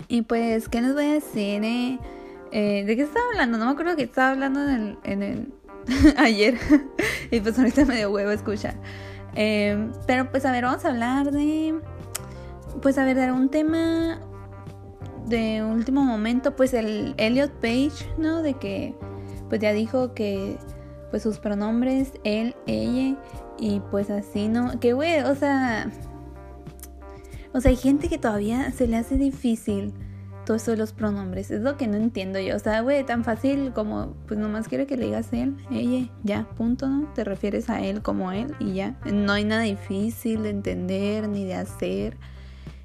Y 0.10 0.24
pues, 0.24 0.68
¿qué 0.68 0.82
les 0.82 0.94
voy 0.94 1.06
a 1.06 1.14
decir? 1.14 1.64
Eh? 1.64 1.98
Eh, 2.52 2.84
¿De 2.86 2.96
qué 2.98 3.04
estaba 3.04 3.26
hablando? 3.32 3.58
No 3.58 3.66
me 3.66 3.72
acuerdo 3.72 3.96
que 3.96 4.04
estaba 4.04 4.32
hablando 4.32 4.62
en 4.62 4.70
el, 4.70 4.98
en 5.04 5.24
el 5.24 5.54
ayer. 6.18 6.58
y 7.32 7.40
pues 7.40 7.58
ahorita 7.58 7.86
me 7.86 7.96
dio 7.96 8.12
huevo 8.12 8.32
escuchar. 8.32 8.76
Eh, 9.36 9.90
pero 10.08 10.30
pues 10.30 10.44
a 10.46 10.52
ver, 10.52 10.66
vamos 10.66 10.84
a 10.84 10.90
hablar 10.90 11.32
de... 11.32 11.80
Pues 12.82 12.98
a 12.98 13.06
ver, 13.06 13.16
de 13.16 13.32
un 13.32 13.50
tema 13.50 14.20
de 15.28 15.64
último 15.64 16.04
momento, 16.04 16.56
pues 16.56 16.74
el 16.74 17.14
Elliot 17.18 17.52
Page, 17.62 18.06
¿no? 18.18 18.42
De 18.42 18.54
que 18.56 18.96
pues 19.50 19.60
ya 19.60 19.74
dijo 19.74 20.14
que 20.14 20.58
pues 21.10 21.24
sus 21.24 21.40
pronombres, 21.40 22.14
él, 22.24 22.56
ella, 22.68 23.18
y 23.60 23.82
pues 23.92 24.10
así, 24.10 24.48
¿no? 24.48 24.80
Que 24.80 24.94
güey, 24.94 25.20
o 25.22 25.36
sea, 25.36 25.92
o 27.54 27.60
sea, 27.60 27.70
hay 27.70 27.76
gente 27.76 28.08
que 28.08 28.18
todavía 28.18 28.72
se 28.72 28.88
le 28.88 28.98
hace 28.98 29.18
difícil 29.18 29.94
todo 30.46 30.58
eso 30.58 30.72
de 30.72 30.78
los 30.78 30.94
pronombres, 30.94 31.52
es 31.52 31.62
lo 31.62 31.78
que 31.78 31.88
no 31.88 31.98
entiendo 31.98 32.40
yo, 32.40 32.56
o 32.56 32.60
sea, 32.60 32.82
güey, 32.82 33.06
tan 33.06 33.24
fácil 33.24 33.74
como, 33.74 34.16
pues 34.28 34.40
nomás 34.40 34.68
quiero 34.68 34.88
que 34.88 34.98
le 34.98 35.06
digas 35.06 35.32
él, 35.34 35.56
ella, 35.70 36.10
ya, 36.24 36.50
punto, 36.56 36.88
¿no? 36.88 37.12
Te 37.14 37.24
refieres 37.24 37.70
a 37.70 37.82
él 37.82 38.02
como 38.02 38.32
él 38.32 38.56
y 38.60 38.74
ya, 38.74 38.98
no 39.06 39.34
hay 39.34 39.44
nada 39.44 39.62
difícil 39.64 40.44
de 40.44 40.50
entender 40.50 41.28
ni 41.30 41.46
de 41.46 41.56
hacer. 41.56 42.18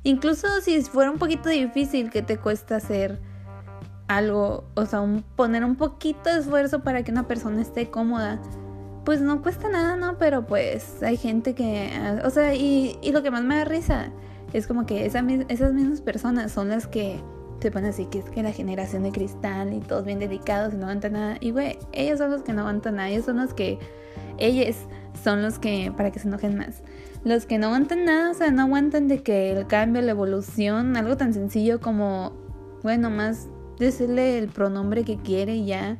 Incluso 0.06 0.46
si 0.60 0.80
fuera 0.82 1.10
un 1.10 1.18
poquito 1.18 1.48
difícil, 1.48 2.10
que 2.10 2.22
te 2.22 2.38
cuesta 2.38 2.76
hacer? 2.76 3.20
algo, 4.08 4.64
o 4.74 4.86
sea, 4.86 5.00
un, 5.00 5.22
poner 5.22 5.64
un 5.64 5.76
poquito 5.76 6.32
de 6.32 6.40
esfuerzo 6.40 6.82
para 6.82 7.02
que 7.02 7.10
una 7.10 7.26
persona 7.26 7.60
esté 7.60 7.90
cómoda, 7.90 8.40
pues 9.04 9.20
no 9.20 9.42
cuesta 9.42 9.68
nada, 9.68 9.96
¿no? 9.96 10.18
Pero 10.18 10.46
pues 10.46 11.02
hay 11.02 11.16
gente 11.16 11.54
que, 11.54 11.90
o 12.24 12.30
sea, 12.30 12.54
y, 12.54 12.98
y 13.02 13.12
lo 13.12 13.22
que 13.22 13.30
más 13.30 13.42
me 13.42 13.56
da 13.56 13.64
risa 13.64 14.12
es 14.52 14.66
como 14.66 14.86
que 14.86 15.06
esas 15.06 15.24
mismas 15.24 16.00
personas 16.00 16.52
son 16.52 16.68
las 16.68 16.86
que 16.86 17.20
se 17.60 17.70
ponen 17.70 17.90
así, 17.90 18.06
que 18.06 18.18
es 18.18 18.30
que 18.30 18.42
la 18.42 18.52
generación 18.52 19.02
de 19.02 19.12
cristal 19.12 19.72
y 19.72 19.80
todos 19.80 20.04
bien 20.04 20.18
dedicados 20.18 20.74
y 20.74 20.76
no 20.76 20.84
aguantan 20.84 21.14
nada. 21.14 21.36
Y 21.40 21.50
güey, 21.50 21.78
ellos 21.92 22.18
son 22.18 22.30
los 22.30 22.42
que 22.42 22.52
no 22.52 22.62
aguantan 22.62 22.96
nada, 22.96 23.08
ellos 23.08 23.24
son 23.24 23.38
los 23.38 23.54
que, 23.54 23.78
ellos 24.38 24.76
son 25.22 25.42
los 25.42 25.58
que, 25.58 25.92
para 25.96 26.10
que 26.10 26.18
se 26.18 26.28
enojen 26.28 26.56
más. 26.56 26.82
Los 27.26 27.44
que 27.44 27.58
no 27.58 27.66
aguantan 27.66 28.04
nada, 28.04 28.30
o 28.30 28.34
sea, 28.34 28.52
no 28.52 28.62
aguantan 28.62 29.08
de 29.08 29.20
que 29.24 29.50
el 29.50 29.66
cambio, 29.66 30.00
la 30.00 30.12
evolución, 30.12 30.96
algo 30.96 31.16
tan 31.16 31.34
sencillo 31.34 31.80
como, 31.80 32.32
bueno, 32.84 33.10
más 33.10 33.48
decirle 33.80 34.38
el 34.38 34.46
pronombre 34.46 35.02
que 35.02 35.16
quiere 35.16 35.56
y 35.56 35.66
ya, 35.66 35.98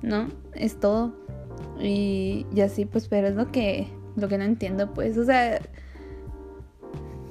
¿no? 0.00 0.28
Es 0.54 0.78
todo. 0.78 1.16
Y, 1.80 2.46
y 2.54 2.60
así, 2.60 2.84
pues, 2.84 3.08
pero 3.08 3.26
es 3.26 3.34
lo 3.34 3.50
que, 3.50 3.88
lo 4.14 4.28
que 4.28 4.38
no 4.38 4.44
entiendo, 4.44 4.94
pues, 4.94 5.18
o 5.18 5.24
sea, 5.24 5.60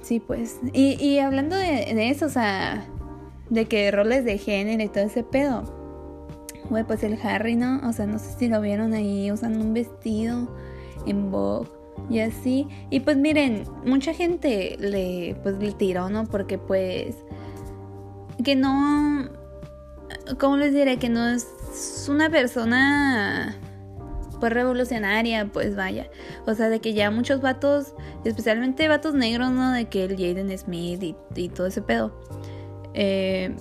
sí, 0.01 0.19
pues. 0.19 0.59
Y, 0.73 1.01
y 1.01 1.19
hablando 1.19 1.55
de, 1.55 2.09
eso, 2.09 2.25
o 2.25 2.29
sea, 2.29 2.83
de 3.49 3.67
que 3.67 3.89
roles 3.89 4.25
de 4.25 4.37
género 4.37 4.83
y 4.83 4.89
todo 4.89 5.05
ese 5.05 5.23
pedo. 5.23 5.63
Güey, 6.69 6.83
pues 6.83 7.03
el 7.03 7.17
Harry, 7.23 7.55
¿no? 7.55 7.79
O 7.87 7.93
sea, 7.93 8.05
no 8.05 8.19
sé 8.19 8.37
si 8.37 8.49
lo 8.49 8.59
vieron 8.59 8.91
ahí 8.93 9.31
usando 9.31 9.61
un 9.61 9.73
vestido 9.73 10.53
en 11.05 11.31
Vogue 11.31 11.76
y 12.09 12.19
así. 12.19 12.67
Y 12.89 13.01
pues 13.01 13.17
miren, 13.17 13.63
mucha 13.85 14.13
gente 14.13 14.77
le, 14.79 15.35
pues, 15.43 15.57
le 15.57 15.71
tiró, 15.71 16.09
¿no? 16.09 16.25
Porque 16.25 16.57
pues 16.57 17.15
que 18.43 18.55
no, 18.55 19.29
¿cómo 20.39 20.57
les 20.57 20.73
diré? 20.73 20.97
Que 20.97 21.09
no 21.09 21.27
es 21.27 22.07
una 22.09 22.29
persona 22.29 23.57
pues 24.39 24.53
revolucionaria, 24.53 25.49
pues 25.51 25.75
vaya. 25.75 26.09
O 26.45 26.53
sea, 26.53 26.69
de 26.69 26.79
que 26.79 26.93
ya 26.93 27.09
muchos 27.11 27.41
vatos, 27.41 27.93
especialmente 28.23 28.87
vatos 28.87 29.13
negros, 29.13 29.51
¿no? 29.51 29.71
De 29.71 29.85
que 29.85 30.05
el 30.05 30.11
Jaden 30.11 30.55
Smith 30.57 31.01
y, 31.01 31.15
y 31.35 31.49
todo 31.49 31.67
ese 31.67 31.81
pedo. 31.81 32.13
Eh, 32.93 33.55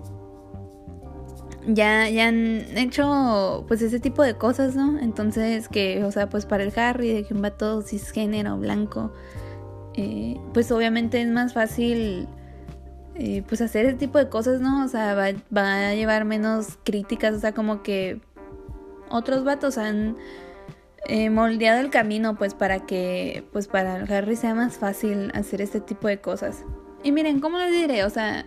ya, 1.67 2.09
ya 2.09 2.29
han 2.29 2.65
hecho 2.77 3.65
pues 3.69 3.83
ese 3.83 4.01
tipo 4.01 4.23
de 4.23 4.35
cosas, 4.35 4.77
¿no? 4.77 4.99
Entonces 4.99 5.69
que, 5.69 6.05
o 6.05 6.13
sea, 6.13 6.29
pues 6.29 6.47
para 6.47 6.63
el 6.63 6.73
Harry, 6.79 7.13
de 7.13 7.25
que 7.25 7.35
un 7.35 7.43
vato 7.43 7.83
cisgénero, 7.83 8.57
blanco, 8.59 9.13
eh, 9.95 10.39
pues 10.53 10.71
obviamente 10.71 11.21
es 11.21 11.29
más 11.29 11.55
fácil 11.55 12.29
eh, 13.15 13.43
pues 13.49 13.61
hacer 13.61 13.87
ese 13.87 13.97
tipo 13.97 14.19
de 14.19 14.29
cosas, 14.29 14.61
¿no? 14.61 14.85
O 14.85 14.89
sea, 14.89 15.15
va, 15.15 15.27
va, 15.57 15.89
a 15.89 15.95
llevar 15.95 16.25
menos 16.25 16.79
críticas, 16.85 17.35
o 17.35 17.41
sea, 17.41 17.53
como 17.53 17.83
que 17.83 18.21
otros 19.09 19.45
vatos 19.45 19.79
han 19.79 20.17
eh, 21.09 21.31
moldeado 21.31 21.81
el 21.81 21.91
camino 21.91 22.37
pues 22.37 22.55
para 22.55 22.81
que 22.85 23.45
pues 23.53 23.69
para 23.69 23.97
el 23.97 24.13
Harry 24.13 24.35
sea 24.35 24.55
más 24.55 24.77
fácil 24.79 25.31
hacer 25.35 25.61
este 25.63 25.81
tipo 25.81 26.09
de 26.09 26.21
cosas. 26.21 26.65
Y 27.03 27.13
miren, 27.13 27.41
¿cómo 27.41 27.59
les 27.59 27.71
diré? 27.71 28.05
O 28.05 28.11
sea, 28.11 28.47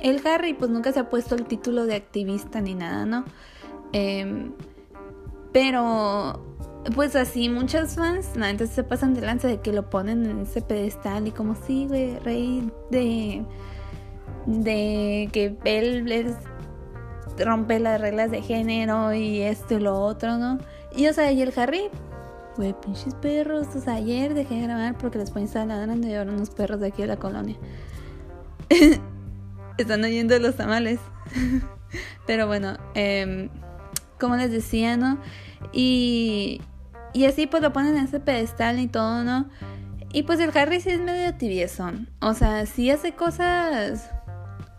el 0.00 0.26
Harry 0.26 0.54
pues 0.54 0.70
nunca 0.70 0.92
se 0.92 1.00
ha 1.00 1.10
puesto 1.10 1.34
el 1.34 1.44
título 1.44 1.86
de 1.86 1.94
activista 1.94 2.60
ni 2.60 2.74
nada, 2.74 3.06
¿no? 3.06 3.24
Em, 3.92 4.52
pero 5.52 6.44
pues 6.94 7.16
así 7.16 7.48
muchos 7.48 7.94
fans, 7.94 8.36
no, 8.36 8.44
entonces 8.44 8.76
se 8.76 8.84
pasan 8.84 9.14
de 9.14 9.22
lanza 9.22 9.48
de 9.48 9.60
que 9.60 9.72
lo 9.72 9.88
ponen 9.88 10.26
en 10.26 10.40
ese 10.40 10.60
pedestal 10.60 11.26
y 11.26 11.30
como 11.30 11.54
sí, 11.54 11.86
güey, 11.88 12.18
rey 12.18 12.70
de 12.90 13.44
de 14.46 15.28
que 15.32 15.56
él 15.64 16.04
les 16.04 16.34
rompe 17.38 17.78
las 17.80 18.00
reglas 18.00 18.30
de 18.30 18.42
género 18.42 19.14
y 19.14 19.40
esto 19.40 19.74
y 19.74 19.80
lo 19.80 19.98
otro, 19.98 20.36
¿no? 20.36 20.58
Y 20.94 21.08
o 21.08 21.12
sea, 21.12 21.32
y 21.32 21.42
el 21.42 21.52
Harry, 21.56 21.88
güey, 22.56 22.74
pinches 22.80 23.14
perros, 23.14 23.68
o 23.74 23.80
sea, 23.80 23.94
ayer 23.94 24.34
dejé 24.34 24.56
de 24.56 24.62
grabar 24.62 24.98
porque 24.98 25.18
después 25.18 25.44
estaban 25.44 25.68
ladrando 25.68 26.06
y 26.06 26.14
ahora 26.14 26.32
unos 26.32 26.50
perros 26.50 26.80
de 26.80 26.88
aquí 26.88 27.02
de 27.02 27.08
la 27.08 27.16
colonia. 27.16 27.56
están 29.78 30.04
oyendo 30.04 30.38
los 30.38 30.56
tamales. 30.56 31.00
Pero 32.26 32.46
bueno, 32.46 32.76
eh, 32.94 33.48
como 34.18 34.36
les 34.36 34.50
decía, 34.50 34.96
¿no? 34.96 35.18
Y, 35.72 36.60
y 37.12 37.26
así 37.26 37.46
pues 37.46 37.62
lo 37.62 37.72
ponen 37.72 37.96
en 37.96 38.04
ese 38.04 38.20
pedestal 38.20 38.80
y 38.80 38.88
todo, 38.88 39.24
¿no? 39.24 39.48
Y 40.12 40.22
pues 40.22 40.38
el 40.40 40.56
Harry 40.56 40.80
sí 40.80 40.90
es 40.90 41.00
medio 41.00 41.34
tibiezón. 41.34 42.08
O 42.20 42.34
sea, 42.34 42.66
sí 42.66 42.90
hace 42.90 43.12
cosas... 43.12 44.10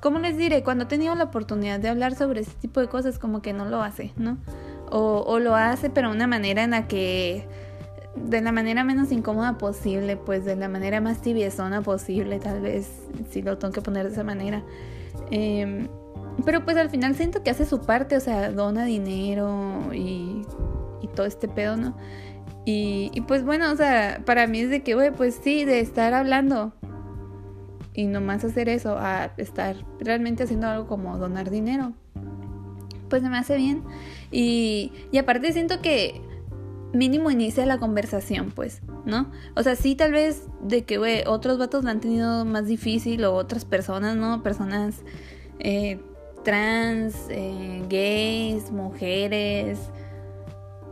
¿Cómo 0.02 0.20
les 0.20 0.38
diré? 0.38 0.64
Cuando 0.64 0.84
he 0.84 0.88
tenido 0.88 1.16
la 1.16 1.25
oportunidad 1.25 1.80
de 1.80 1.90
hablar 1.90 2.16
sobre 2.16 2.42
ese 2.42 2.52
tipo 2.52 2.80
de 2.80 2.88
cosas, 2.88 3.18
como 3.18 3.42
que 3.42 3.54
no 3.54 3.66
lo 3.66 3.82
hace, 3.82 4.14
¿no? 4.18 4.38
O, 4.92 5.24
o 5.25 5.40
lo 5.40 5.56
hace, 5.56 5.90
pero 5.90 6.10
de 6.10 6.16
una 6.16 6.28
manera 6.28 6.64
en 6.64 6.72
la 6.72 6.88
que 6.88 7.48
de 8.15 8.41
la 8.41 8.51
manera 8.51 8.84
menos 8.84 9.12
incómoda 9.12 9.57
posible, 9.57 10.17
pues 10.17 10.45
de 10.45 10.55
la 10.55 10.69
manera 10.69 11.01
más 11.01 11.22
tibiezona 11.22 11.81
posible, 11.81 12.39
tal 12.39 12.62
vez, 12.62 12.89
si 13.29 13.41
lo 13.41 13.57
tengo 13.57 13.74
que 13.74 13.81
poner 13.81 14.05
de 14.05 14.13
esa 14.13 14.24
manera. 14.24 14.63
Em, 15.31 15.88
pero 16.45 16.63
pues 16.65 16.77
al 16.77 16.89
final 16.89 17.15
siento 17.15 17.43
que 17.43 17.50
hace 17.50 17.65
su 17.65 17.81
parte, 17.81 18.15
o 18.17 18.19
sea, 18.19 18.51
dona 18.51 18.86
dinero 18.86 19.93
y, 19.93 20.45
y 21.01 21.07
todo 21.15 21.25
este 21.25 21.48
pedo, 21.48 21.77
¿no? 21.77 21.95
Y, 22.65 23.12
y, 23.13 23.22
pues 23.22 23.45
bueno, 23.45 23.72
o 23.72 23.75
sea, 23.75 24.24
para 24.25 24.48
mí 24.48 24.62
es 24.62 24.69
de 24.69 24.81
que, 24.81 24.95
güey, 24.95 25.12
pues 25.12 25.39
sí, 25.43 25.65
de 25.65 25.79
estar 25.79 26.13
hablando 26.15 26.74
y 27.93 28.07
nomás 28.07 28.43
hacer 28.43 28.69
eso, 28.69 28.98
a 28.98 29.31
estar 29.38 29.77
realmente 30.00 30.43
haciendo 30.43 30.67
algo 30.67 30.88
como 30.88 31.17
donar 31.17 31.51
dinero, 31.51 31.93
pues 33.10 33.22
me 33.24 33.38
hace 33.38 33.55
bien. 33.55 33.84
Y, 34.31 34.91
y 35.12 35.17
aparte 35.19 35.53
siento 35.53 35.81
que 35.81 36.22
mínimo 36.96 37.32
inicia 37.32 37.66
la 37.66 37.78
conversación, 37.80 38.52
pues, 38.56 38.82
¿no? 39.06 39.32
O 39.56 39.64
sea, 39.64 39.75
sí, 39.75 39.96
tal 39.96 40.12
vez 40.12 40.44
de 40.62 40.84
que, 40.84 41.24
otros 41.28 41.58
vatos 41.58 41.84
lo 41.84 41.90
han 41.90 42.00
tenido 42.00 42.46
más 42.46 42.68
difícil 42.68 43.24
o 43.25 43.36
otras 43.36 43.66
personas, 43.66 44.16
¿no? 44.16 44.42
Personas 44.44 44.96
eh, 45.60 46.00
trans, 46.44 47.16
eh, 47.30 47.84
gays, 47.90 48.72
mujeres, 48.72 49.80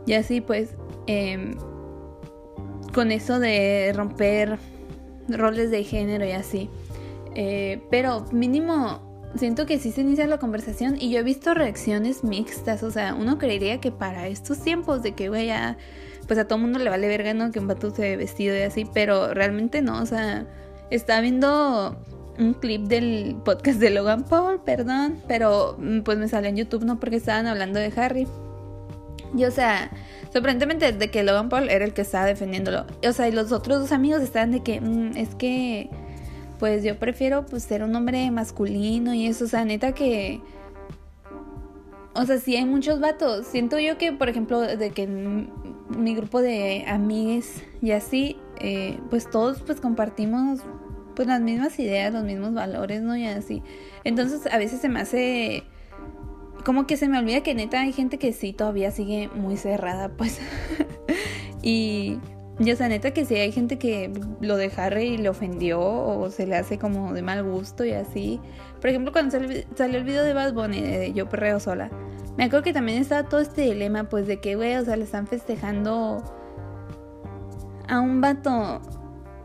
y 0.06 0.12
así, 0.12 0.40
pues, 0.40 0.74
eh, 1.06 1.56
con 2.92 3.10
eso 3.10 3.38
de 3.38 3.92
romper 3.94 4.58
roles 5.28 5.70
de 5.70 5.84
género 5.84 6.24
y 6.26 6.32
así. 6.32 6.70
Eh, 7.34 7.82
pero 7.90 8.26
mínimo 8.32 9.13
siento 9.36 9.66
que 9.66 9.78
sí 9.78 9.92
se 9.92 10.02
inicia 10.02 10.26
la 10.26 10.38
conversación 10.38 10.96
y 10.98 11.10
yo 11.10 11.20
he 11.20 11.22
visto 11.22 11.54
reacciones 11.54 12.24
mixtas, 12.24 12.82
o 12.82 12.90
sea, 12.90 13.14
uno 13.14 13.38
creería 13.38 13.80
que 13.80 13.90
para 13.90 14.28
estos 14.28 14.60
tiempos 14.60 15.02
de 15.02 15.12
que, 15.12 15.28
güey, 15.28 15.50
pues 16.26 16.38
a 16.38 16.46
todo 16.46 16.58
mundo 16.58 16.78
le 16.78 16.90
vale 16.90 17.08
verga, 17.08 17.34
¿no? 17.34 17.50
Que 17.50 17.58
un 17.58 17.66
vato 17.66 17.90
se 17.90 18.16
vestido 18.16 18.56
y 18.56 18.62
así, 18.62 18.86
pero 18.92 19.34
realmente 19.34 19.82
no, 19.82 20.00
o 20.00 20.06
sea, 20.06 20.46
estaba 20.90 21.20
viendo 21.20 21.96
un 22.38 22.54
clip 22.54 22.82
del 22.86 23.36
podcast 23.44 23.78
de 23.78 23.90
Logan 23.90 24.24
Paul, 24.24 24.60
perdón, 24.64 25.20
pero 25.28 25.76
mm, 25.78 26.00
pues 26.00 26.18
me 26.18 26.28
salió 26.28 26.50
en 26.50 26.56
YouTube, 26.56 26.84
¿no? 26.84 26.98
Porque 26.98 27.16
estaban 27.16 27.46
hablando 27.46 27.78
de 27.78 27.92
Harry. 27.96 28.26
Y 29.36 29.44
o 29.44 29.50
sea, 29.50 29.90
sorprendentemente 30.32 30.92
de 30.92 31.10
que 31.10 31.22
Logan 31.22 31.48
Paul 31.48 31.68
era 31.68 31.84
el 31.84 31.92
que 31.92 32.02
estaba 32.02 32.26
defendiéndolo. 32.26 32.86
O 33.06 33.12
sea, 33.12 33.28
y 33.28 33.32
los 33.32 33.52
otros 33.52 33.80
dos 33.80 33.92
amigos 33.92 34.22
estaban 34.22 34.52
de 34.52 34.62
que, 34.62 34.80
mm, 34.80 35.16
es 35.16 35.34
que 35.34 35.90
pues 36.64 36.82
yo 36.82 36.98
prefiero 36.98 37.44
pues 37.44 37.62
ser 37.62 37.82
un 37.82 37.94
hombre 37.94 38.30
masculino 38.30 39.12
y 39.12 39.26
eso, 39.26 39.44
o 39.44 39.48
sea, 39.48 39.66
neta 39.66 39.92
que... 39.92 40.40
O 42.14 42.24
sea, 42.24 42.38
sí 42.38 42.56
hay 42.56 42.64
muchos 42.64 43.00
vatos. 43.00 43.46
Siento 43.46 43.78
yo 43.78 43.98
que, 43.98 44.12
por 44.12 44.30
ejemplo, 44.30 44.60
de 44.60 44.90
que 44.90 45.06
mi 45.06 46.14
grupo 46.14 46.40
de 46.40 46.86
amigues 46.88 47.62
y 47.82 47.90
así, 47.90 48.38
eh, 48.60 48.98
pues 49.10 49.28
todos 49.28 49.60
pues 49.60 49.78
compartimos 49.78 50.60
pues 51.14 51.28
las 51.28 51.42
mismas 51.42 51.78
ideas, 51.78 52.14
los 52.14 52.24
mismos 52.24 52.54
valores, 52.54 53.02
¿no? 53.02 53.14
Y 53.14 53.26
así. 53.26 53.62
Entonces 54.04 54.50
a 54.50 54.56
veces 54.56 54.80
se 54.80 54.88
me 54.88 55.00
hace 55.02 55.64
como 56.64 56.86
que 56.86 56.96
se 56.96 57.08
me 57.08 57.18
olvida 57.18 57.42
que 57.42 57.54
neta 57.54 57.82
hay 57.82 57.92
gente 57.92 58.18
que 58.18 58.32
sí 58.32 58.54
todavía 58.54 58.90
sigue 58.90 59.28
muy 59.34 59.58
cerrada, 59.58 60.16
pues. 60.16 60.40
y 61.62 62.20
y 62.58 62.70
o 62.70 62.76
sea, 62.76 62.88
neta 62.88 63.10
que 63.10 63.24
sí 63.24 63.34
hay 63.34 63.50
gente 63.50 63.78
que 63.78 64.12
lo 64.40 64.56
de 64.56 64.70
Harry 64.76 65.16
le 65.16 65.28
ofendió 65.28 65.80
o 65.80 66.30
se 66.30 66.46
le 66.46 66.56
hace 66.56 66.78
como 66.78 67.12
de 67.12 67.22
mal 67.22 67.42
gusto 67.42 67.84
y 67.84 67.92
así. 67.92 68.40
Por 68.80 68.90
ejemplo, 68.90 69.12
cuando 69.12 69.36
salió 69.74 69.98
el 69.98 70.04
video 70.04 70.22
de 70.22 70.34
Bad 70.34 70.52
Bunny 70.52 70.80
de 70.80 71.12
Yo 71.12 71.28
Perreo 71.28 71.58
Sola, 71.58 71.90
me 72.36 72.44
acuerdo 72.44 72.62
que 72.62 72.72
también 72.72 72.98
estaba 72.98 73.28
todo 73.28 73.40
este 73.40 73.62
dilema, 73.62 74.08
pues 74.08 74.26
de 74.26 74.40
que, 74.40 74.54
güey, 74.54 74.76
o 74.76 74.84
sea, 74.84 74.96
le 74.96 75.04
están 75.04 75.26
festejando 75.26 76.22
a 77.88 78.00
un 78.00 78.20
vato 78.20 78.80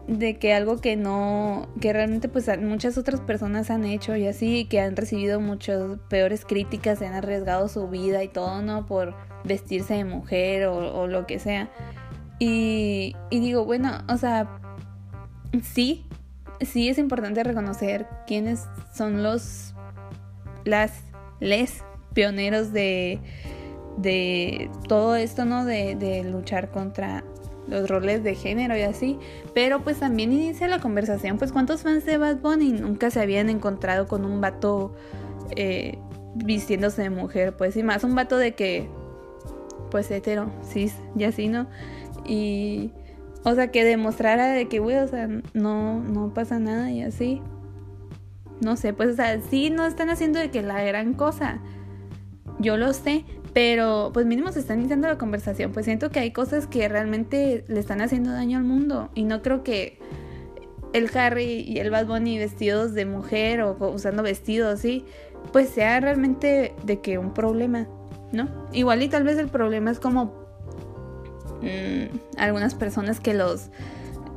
de 0.07 0.37
que 0.37 0.53
algo 0.53 0.77
que 0.77 0.95
no, 0.95 1.67
que 1.81 1.93
realmente 1.93 2.29
pues 2.29 2.49
muchas 2.59 2.97
otras 2.97 3.21
personas 3.21 3.69
han 3.69 3.85
hecho 3.85 4.15
y 4.15 4.27
así, 4.27 4.65
que 4.65 4.81
han 4.81 4.95
recibido 4.95 5.39
muchas 5.39 5.99
peores 6.09 6.45
críticas, 6.45 6.99
se 6.99 7.07
han 7.07 7.13
arriesgado 7.13 7.67
su 7.67 7.87
vida 7.87 8.23
y 8.23 8.27
todo, 8.27 8.61
¿no? 8.61 8.85
Por 8.85 9.15
vestirse 9.43 9.95
de 9.95 10.05
mujer 10.05 10.65
o 10.67 11.07
lo 11.07 11.27
que 11.27 11.39
sea. 11.39 11.69
Y, 12.39 13.15
digo, 13.29 13.65
bueno, 13.65 13.91
o 14.07 14.17
sea, 14.17 14.59
sí, 15.61 16.05
sí 16.61 16.89
es 16.89 16.97
importante 16.97 17.43
reconocer 17.43 18.07
quiénes 18.25 18.65
son 18.93 19.23
los, 19.23 19.73
las 20.63 20.93
les 21.41 21.83
pioneros 22.13 22.71
de, 22.71 23.19
de 23.97 24.71
todo 24.87 25.15
esto, 25.15 25.45
¿no? 25.45 25.65
De, 25.65 25.95
de 25.95 26.23
luchar 26.23 26.71
contra 26.71 27.23
los 27.67 27.89
roles 27.89 28.23
de 28.23 28.35
género 28.35 28.77
y 28.77 28.81
así. 28.81 29.19
Pero 29.53 29.83
pues 29.83 29.99
también 29.99 30.31
inicia 30.31 30.67
la 30.67 30.79
conversación, 30.79 31.37
pues 31.37 31.51
cuántos 31.51 31.83
fans 31.83 32.05
de 32.05 32.17
Bad 32.17 32.37
Bunny 32.37 32.71
nunca 32.71 33.11
se 33.11 33.21
habían 33.21 33.49
encontrado 33.49 34.07
con 34.07 34.25
un 34.25 34.41
vato 34.41 34.95
eh, 35.55 35.97
vistiéndose 36.35 37.03
de 37.03 37.09
mujer, 37.09 37.55
pues 37.55 37.75
y 37.77 37.83
más 37.83 38.03
un 38.03 38.15
vato 38.15 38.37
de 38.37 38.53
que, 38.53 38.89
pues 39.91 40.09
hetero, 40.11 40.51
cis 40.63 40.95
y 41.17 41.23
así, 41.23 41.47
¿no? 41.47 41.67
Y, 42.25 42.91
o 43.43 43.53
sea, 43.55 43.71
que 43.71 43.83
demostrara 43.83 44.51
de 44.51 44.67
que, 44.67 44.79
güey, 44.79 44.97
o 44.97 45.07
sea, 45.07 45.27
no, 45.53 45.99
no 45.99 46.33
pasa 46.33 46.59
nada 46.59 46.91
y 46.91 47.01
así. 47.01 47.41
No 48.61 48.75
sé, 48.75 48.93
pues, 48.93 49.09
o 49.09 49.15
sea, 49.15 49.39
sí 49.41 49.69
no 49.69 49.85
están 49.85 50.09
haciendo 50.09 50.39
de 50.39 50.51
que 50.51 50.61
la 50.61 50.83
gran 50.83 51.13
cosa. 51.13 51.59
Yo 52.59 52.75
lo 52.75 52.91
sé, 52.91 53.23
pero 53.53 54.11
pues 54.13 54.25
mínimo 54.25 54.51
se 54.51 54.59
está 54.59 54.73
iniciando 54.73 55.07
la 55.07 55.17
conversación. 55.17 55.71
Pues 55.71 55.85
siento 55.85 56.09
que 56.09 56.19
hay 56.19 56.31
cosas 56.31 56.67
que 56.67 56.87
realmente 56.89 57.63
le 57.67 57.79
están 57.79 58.01
haciendo 58.01 58.31
daño 58.31 58.57
al 58.57 58.65
mundo. 58.65 59.09
Y 59.15 59.23
no 59.23 59.41
creo 59.41 59.63
que 59.63 59.99
el 60.93 61.09
Harry 61.15 61.63
y 61.67 61.79
el 61.79 61.89
Bad 61.89 62.07
Bunny 62.07 62.37
vestidos 62.37 62.93
de 62.93 63.05
mujer 63.05 63.61
o 63.61 63.77
usando 63.93 64.23
vestidos, 64.23 64.79
¿sí? 64.79 65.05
Pues 65.53 65.69
sea 65.69 65.99
realmente 65.99 66.73
de 66.83 66.99
que 66.99 67.17
un 67.17 67.33
problema, 67.33 67.87
¿no? 68.31 68.49
Igual 68.73 69.03
y 69.03 69.09
tal 69.09 69.23
vez 69.23 69.37
el 69.37 69.47
problema 69.47 69.91
es 69.91 69.99
como 69.99 70.48
mmm, 71.61 72.17
algunas 72.37 72.75
personas 72.75 73.19
que 73.19 73.33
los 73.33 73.69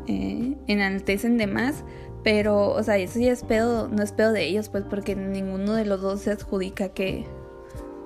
eh, 0.07 0.57
enaltecen 0.67 1.39
de 1.39 1.47
más. 1.47 1.85
Pero, 2.25 2.71
o 2.71 2.83
sea, 2.85 2.99
eso 2.99 3.19
ya 3.19 3.33
es 3.33 3.43
pedo, 3.43 3.89
no 3.89 4.03
es 4.03 4.13
pedo 4.13 4.33
de 4.33 4.45
ellos, 4.45 4.69
pues 4.69 4.85
porque 4.89 5.17
ninguno 5.17 5.75
de 5.75 5.85
los 5.85 6.01
dos 6.01 6.21
se 6.21 6.31
adjudica 6.31 6.91
que 6.91 7.27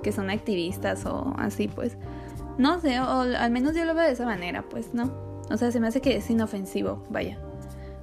que 0.07 0.13
son 0.13 0.31
activistas 0.31 1.05
o 1.05 1.35
así, 1.37 1.67
pues. 1.67 1.97
No 2.59 2.79
sé, 2.79 3.01
o 3.01 3.23
al 3.23 3.51
menos 3.51 3.75
yo 3.75 3.85
lo 3.85 3.93
veo 3.93 4.05
de 4.05 4.13
esa 4.13 4.25
manera, 4.25 4.63
pues, 4.63 4.95
¿no? 4.95 5.13
O 5.51 5.57
sea, 5.57 5.73
se 5.73 5.81
me 5.81 5.89
hace 5.89 6.01
que 6.01 6.15
es 6.15 6.31
inofensivo, 6.31 7.03
vaya. 7.11 7.41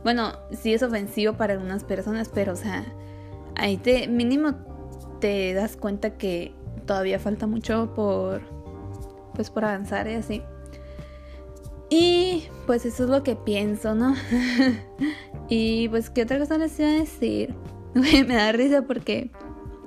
Bueno, 0.04 0.34
sí 0.52 0.74
es 0.74 0.84
ofensivo 0.84 1.36
para 1.36 1.54
algunas 1.54 1.86
personas, 1.86 2.30
pero, 2.34 2.52
o 2.52 2.56
sea, 2.58 2.84
ahí 3.56 3.78
te 3.78 4.10
mínimo 4.10 4.56
te 5.22 5.54
das 5.54 5.78
cuenta 5.78 6.18
que 6.18 6.54
todavía 6.86 7.20
falta 7.20 7.48
mucho 7.48 7.94
por, 7.96 8.42
pues, 9.34 9.50
por 9.50 9.64
avanzar 9.64 10.10
y 10.10 10.16
así. 10.16 10.44
Y 11.96 12.50
pues 12.66 12.88
eso 12.88 13.04
es 13.04 13.10
lo 13.12 13.22
que 13.22 13.36
pienso, 13.36 13.94
¿no? 13.94 14.16
y 15.48 15.88
pues, 15.90 16.10
¿qué 16.10 16.24
otra 16.24 16.40
cosa 16.40 16.58
les 16.58 16.80
iba 16.80 16.90
a 16.90 16.94
decir? 16.94 17.54
me 17.94 18.34
da 18.34 18.52
risa 18.52 18.82
porque 18.82 19.30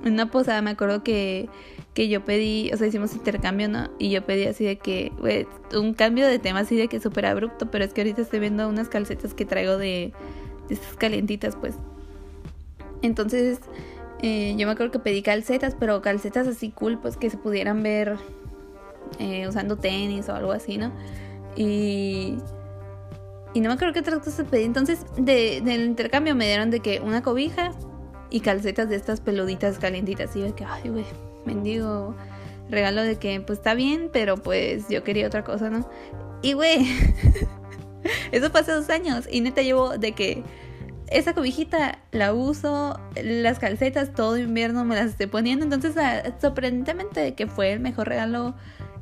en 0.05 0.13
una 0.13 0.31
posada 0.31 0.63
me 0.63 0.71
acuerdo 0.71 1.03
que 1.03 1.49
que 1.95 2.09
yo 2.09 2.25
pedí, 2.25 2.71
o 2.73 2.77
sea, 2.77 2.87
hicimos 2.87 3.15
intercambio, 3.15 3.69
¿no? 3.71 3.89
Y 3.99 4.11
yo 4.11 4.23
pedí 4.25 4.45
así 4.45 4.65
de 4.65 4.77
que, 4.77 5.11
güey, 5.19 5.49
un 5.75 5.95
cambio 5.95 6.29
de 6.29 6.39
tema 6.39 6.61
así 6.61 6.77
de 6.77 6.89
que 6.89 7.01
súper 7.01 7.25
abrupto, 7.25 7.71
pero 7.71 7.85
es 7.85 7.93
que 7.95 8.03
ahorita 8.03 8.21
estoy 8.21 8.39
viendo 8.39 8.69
unas 8.69 8.89
calcetas 8.91 9.33
que 9.33 9.47
traigo 9.47 9.79
de, 9.79 10.13
de 10.69 10.75
estas 10.75 10.95
calientitas, 10.97 11.57
pues. 11.57 11.75
Entonces, 13.01 13.61
eh, 14.21 14.55
yo 14.59 14.67
me 14.67 14.75
acuerdo 14.75 14.93
que 14.93 14.99
pedí 14.99 15.23
calcetas, 15.23 15.75
pero 15.75 16.03
calcetas 16.03 16.47
así 16.47 16.71
cool, 16.71 16.99
pues 16.99 17.17
que 17.17 17.31
se 17.31 17.39
pudieran 17.39 17.83
ver 17.83 18.17
eh, 19.19 19.49
usando 19.49 19.77
tenis 19.77 20.29
o 20.29 20.35
algo 20.35 20.53
así, 20.53 20.77
¿no? 20.77 20.93
Y... 21.57 22.39
Y 23.55 23.61
no 23.61 23.71
me 23.71 23.75
acuerdo 23.75 23.95
qué 23.95 24.01
otras 24.01 24.19
cosas 24.19 24.47
pedí. 24.51 24.65
Entonces, 24.65 25.07
de, 25.17 25.63
del 25.65 25.85
intercambio 25.87 26.35
me 26.35 26.47
dieron 26.47 26.71
de 26.71 26.81
que 26.81 27.01
una 27.01 27.23
cobija 27.23 27.73
y 28.29 28.41
calcetas 28.41 28.91
de 28.91 28.97
estas 28.97 29.23
peluditas 29.23 29.79
calientitas. 29.79 30.37
Y 30.37 30.41
yo 30.41 30.47
de 30.47 30.53
que, 30.53 30.65
ay, 30.65 30.91
güey, 30.91 31.07
mendigo 31.47 32.15
regalo 32.69 33.03
de 33.03 33.17
que 33.17 33.41
pues 33.41 33.59
está 33.59 33.75
bien, 33.75 34.11
pero 34.13 34.37
pues 34.37 34.89
yo 34.89 35.05
quería 35.05 35.27
otra 35.27 35.45
cosa, 35.45 35.71
¿no? 35.71 35.89
Y 36.43 36.53
güey, 36.53 36.87
eso 38.33 38.51
hace 38.53 38.73
dos 38.73 38.91
años 38.91 39.27
y 39.31 39.41
neta 39.41 39.63
llevo 39.63 39.97
de 39.99 40.13
que 40.13 40.43
esa 41.09 41.35
cobijita 41.35 42.01
la 42.11 42.33
uso, 42.35 42.99
las 43.23 43.59
calcetas 43.59 44.13
todo 44.13 44.37
invierno 44.37 44.85
me 44.85 44.97
las 44.97 45.07
estoy 45.07 45.27
poniendo, 45.27 45.65
entonces 45.65 45.97
ah, 45.97 46.23
sorprendentemente 46.41 47.35
que 47.35 47.47
fue 47.47 47.73
el 47.73 47.81
mejor 47.81 48.09
regalo 48.09 48.55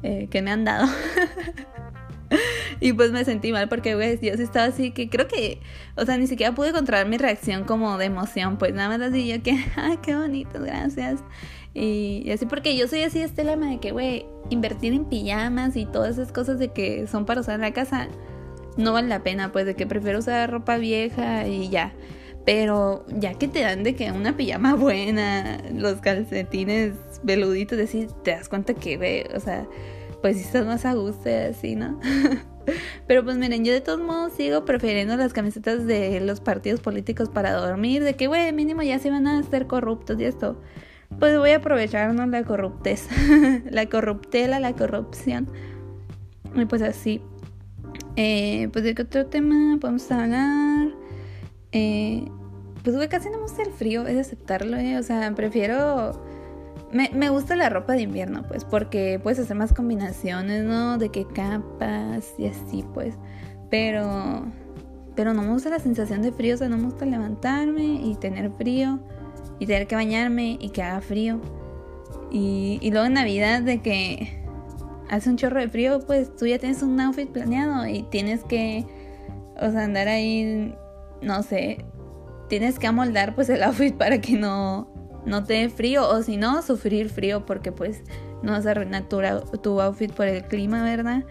eh, 0.02 0.28
que 0.30 0.42
me 0.42 0.50
han 0.50 0.64
dado. 0.64 0.86
y 2.80 2.92
pues 2.92 3.12
me 3.12 3.24
sentí 3.24 3.52
mal 3.52 3.68
porque, 3.68 3.94
güey, 3.94 4.18
yo 4.20 4.36
sí 4.36 4.42
estaba 4.42 4.66
así 4.66 4.90
que 4.90 5.08
creo 5.08 5.28
que, 5.28 5.60
o 5.96 6.04
sea, 6.04 6.16
ni 6.16 6.26
siquiera 6.26 6.54
pude 6.54 6.72
controlar 6.72 7.08
mi 7.08 7.18
reacción 7.18 7.64
como 7.64 7.98
de 7.98 8.06
emoción, 8.06 8.58
pues 8.58 8.74
nada 8.74 8.88
más 8.88 9.00
así 9.00 9.26
yo 9.26 9.42
que, 9.42 9.52
ay, 9.76 9.98
qué 10.02 10.14
bonito, 10.14 10.60
gracias. 10.60 11.20
Y, 11.74 12.30
así 12.30 12.46
porque 12.46 12.76
yo 12.76 12.86
soy 12.86 13.02
así 13.02 13.20
este 13.20 13.42
lema 13.42 13.68
de 13.68 13.80
que, 13.80 13.90
güey, 13.90 14.26
invertir 14.50 14.92
en 14.92 15.06
pijamas 15.06 15.76
y 15.76 15.86
todas 15.86 16.18
esas 16.18 16.30
cosas 16.30 16.58
de 16.58 16.72
que 16.72 17.06
son 17.08 17.26
para 17.26 17.40
usar 17.40 17.56
en 17.56 17.62
la 17.62 17.72
casa 17.72 18.08
no 18.76 18.92
vale 18.92 19.08
la 19.08 19.22
pena, 19.22 19.52
pues 19.52 19.66
de 19.66 19.74
que 19.74 19.86
prefiero 19.86 20.18
usar 20.20 20.50
ropa 20.50 20.76
vieja 20.76 21.46
y 21.46 21.68
ya. 21.68 21.92
Pero 22.44 23.06
ya 23.08 23.34
que 23.34 23.48
te 23.48 23.60
dan 23.60 23.82
de 23.84 23.94
que 23.94 24.10
una 24.12 24.36
pijama 24.36 24.74
buena, 24.74 25.58
los 25.72 26.00
calcetines 26.00 26.92
veluditos, 27.22 27.78
decir, 27.78 28.10
te 28.22 28.32
das 28.32 28.48
cuenta 28.48 28.74
que, 28.74 28.96
güey, 28.96 29.24
o 29.34 29.40
sea, 29.40 29.66
pues 30.24 30.38
si 30.38 30.44
estás 30.44 30.64
más 30.64 30.86
a 30.86 30.94
gusto 30.94 31.28
así, 31.28 31.76
¿no? 31.76 32.00
Pero 33.06 33.22
pues 33.24 33.36
miren, 33.36 33.62
yo 33.62 33.74
de 33.74 33.82
todos 33.82 34.00
modos 34.00 34.32
sigo 34.32 34.64
prefiriendo 34.64 35.18
las 35.18 35.34
camisetas 35.34 35.84
de 35.86 36.18
los 36.20 36.40
partidos 36.40 36.80
políticos 36.80 37.28
para 37.28 37.52
dormir, 37.52 38.02
de 38.02 38.14
que, 38.16 38.26
güey, 38.26 38.50
mínimo 38.54 38.80
ya 38.80 38.98
se 38.98 39.10
van 39.10 39.26
a 39.26 39.40
hacer 39.40 39.66
corruptos 39.66 40.18
y 40.18 40.24
esto 40.24 40.58
pues 41.18 41.36
voy 41.36 41.50
a 41.50 41.56
aprovecharnos 41.56 42.26
la 42.26 42.42
corruptez, 42.42 43.06
la 43.70 43.84
corruptela, 43.90 44.60
la 44.60 44.72
corrupción. 44.72 45.46
Y 46.54 46.64
pues 46.64 46.80
así. 46.80 47.20
Eh, 48.16 48.70
pues 48.72 48.82
de 48.82 48.94
qué 48.94 49.02
otro 49.02 49.26
tema 49.26 49.76
podemos 49.78 50.10
hablar. 50.10 50.88
Eh, 51.72 52.24
pues 52.82 52.96
güey, 52.96 53.10
casi 53.10 53.28
no 53.28 53.36
me 53.36 53.42
gusta 53.42 53.62
el 53.62 53.72
frío, 53.72 54.06
es 54.06 54.16
aceptarlo, 54.16 54.78
eh. 54.78 54.96
O 54.96 55.02
sea, 55.02 55.34
prefiero... 55.34 56.33
Me, 56.94 57.10
me, 57.12 57.28
gusta 57.28 57.56
la 57.56 57.68
ropa 57.68 57.94
de 57.94 58.02
invierno, 58.02 58.44
pues, 58.46 58.64
porque 58.64 59.20
puedes 59.20 59.40
hacer 59.40 59.56
más 59.56 59.72
combinaciones, 59.72 60.64
¿no? 60.64 60.96
De 60.96 61.08
que 61.10 61.26
capas 61.26 62.32
y 62.38 62.46
así, 62.46 62.84
pues. 62.94 63.16
Pero... 63.68 64.46
Pero 65.16 65.32
no 65.32 65.42
me 65.42 65.50
gusta 65.50 65.70
la 65.70 65.78
sensación 65.78 66.22
de 66.22 66.32
frío, 66.32 66.54
o 66.54 66.58
sea, 66.58 66.68
no 66.68 66.76
me 66.76 66.84
gusta 66.84 67.04
levantarme 67.04 67.84
y 67.84 68.16
tener 68.16 68.50
frío 68.50 68.98
y 69.60 69.66
tener 69.66 69.86
que 69.86 69.94
bañarme 69.94 70.58
y 70.60 70.70
que 70.70 70.82
haga 70.82 71.00
frío. 71.00 71.40
Y, 72.32 72.78
y 72.82 72.90
luego 72.90 73.06
en 73.06 73.12
Navidad 73.12 73.62
de 73.62 73.80
que 73.80 74.42
hace 75.08 75.30
un 75.30 75.36
chorro 75.36 75.60
de 75.60 75.68
frío, 75.68 76.00
pues 76.06 76.34
tú 76.34 76.46
ya 76.46 76.58
tienes 76.58 76.82
un 76.82 77.00
outfit 77.00 77.28
planeado 77.28 77.86
y 77.86 78.02
tienes 78.04 78.42
que, 78.44 78.86
o 79.60 79.70
sea, 79.70 79.84
andar 79.84 80.08
ahí, 80.08 80.74
no 81.22 81.42
sé, 81.42 81.84
tienes 82.48 82.78
que 82.78 82.86
amoldar 82.86 83.34
pues 83.34 83.48
el 83.48 83.62
outfit 83.62 83.94
para 83.94 84.20
que 84.20 84.36
no, 84.36 84.93
no 85.26 85.44
te 85.44 85.54
dé 85.54 85.68
frío 85.68 86.08
o 86.08 86.22
si 86.22 86.36
no, 86.36 86.62
sufrir 86.62 87.08
frío 87.08 87.46
porque 87.46 87.72
pues 87.72 88.02
no 88.42 88.52
vas 88.52 88.66
a 88.66 88.72
arruinar 88.72 89.08
tu, 89.08 89.80
outfit 89.80 90.12
por 90.12 90.26
el 90.26 90.44
clima, 90.44 90.82
¿verdad? 90.82 91.24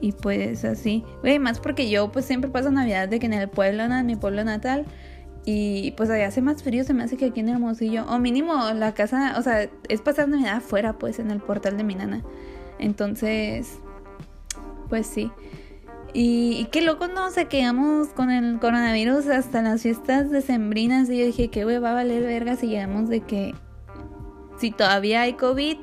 Y 0.00 0.12
pues 0.12 0.64
así, 0.64 1.04
güey, 1.22 1.38
más 1.38 1.60
porque 1.60 1.88
yo 1.88 2.12
pues 2.12 2.24
siempre 2.24 2.50
paso 2.50 2.70
Navidad 2.70 3.08
de 3.08 3.18
que 3.18 3.26
en 3.26 3.32
el 3.32 3.48
pueblo, 3.48 3.84
en 3.84 4.06
mi 4.06 4.16
pueblo 4.16 4.44
natal, 4.44 4.86
y 5.46 5.90
pues 5.92 6.08
allá 6.08 6.28
hace 6.28 6.40
más 6.40 6.62
frío, 6.62 6.84
se 6.84 6.94
me 6.94 7.02
hace 7.02 7.16
que 7.16 7.26
aquí 7.26 7.40
en 7.40 7.50
Hermosillo. 7.50 8.06
O 8.08 8.18
mínimo 8.18 8.54
la 8.72 8.94
casa, 8.94 9.34
o 9.38 9.42
sea, 9.42 9.68
es 9.88 10.00
pasar 10.00 10.28
Navidad 10.28 10.56
afuera, 10.56 10.94
pues, 10.94 11.18
en 11.18 11.30
el 11.30 11.40
portal 11.40 11.76
de 11.76 11.84
mi 11.84 11.94
nana. 11.94 12.22
Entonces, 12.78 13.78
pues 14.88 15.06
sí. 15.06 15.30
Y, 16.16 16.68
qué 16.70 16.80
loco, 16.80 17.08
no, 17.08 17.26
o 17.26 17.30
sea, 17.30 17.48
que 17.48 17.56
llegamos 17.56 18.10
con 18.10 18.30
el 18.30 18.60
coronavirus 18.60 19.26
hasta 19.26 19.62
las 19.62 19.82
fiestas 19.82 20.30
decembrinas. 20.30 21.10
Y 21.10 21.18
yo 21.18 21.26
dije, 21.26 21.48
que 21.48 21.64
güey, 21.64 21.78
va 21.78 21.90
a 21.90 21.94
valer 21.94 22.22
verga 22.22 22.54
si 22.54 22.68
llegamos 22.68 23.08
de 23.08 23.20
que. 23.20 23.52
Si 24.60 24.70
todavía 24.70 25.22
hay 25.22 25.32
COVID 25.32 25.78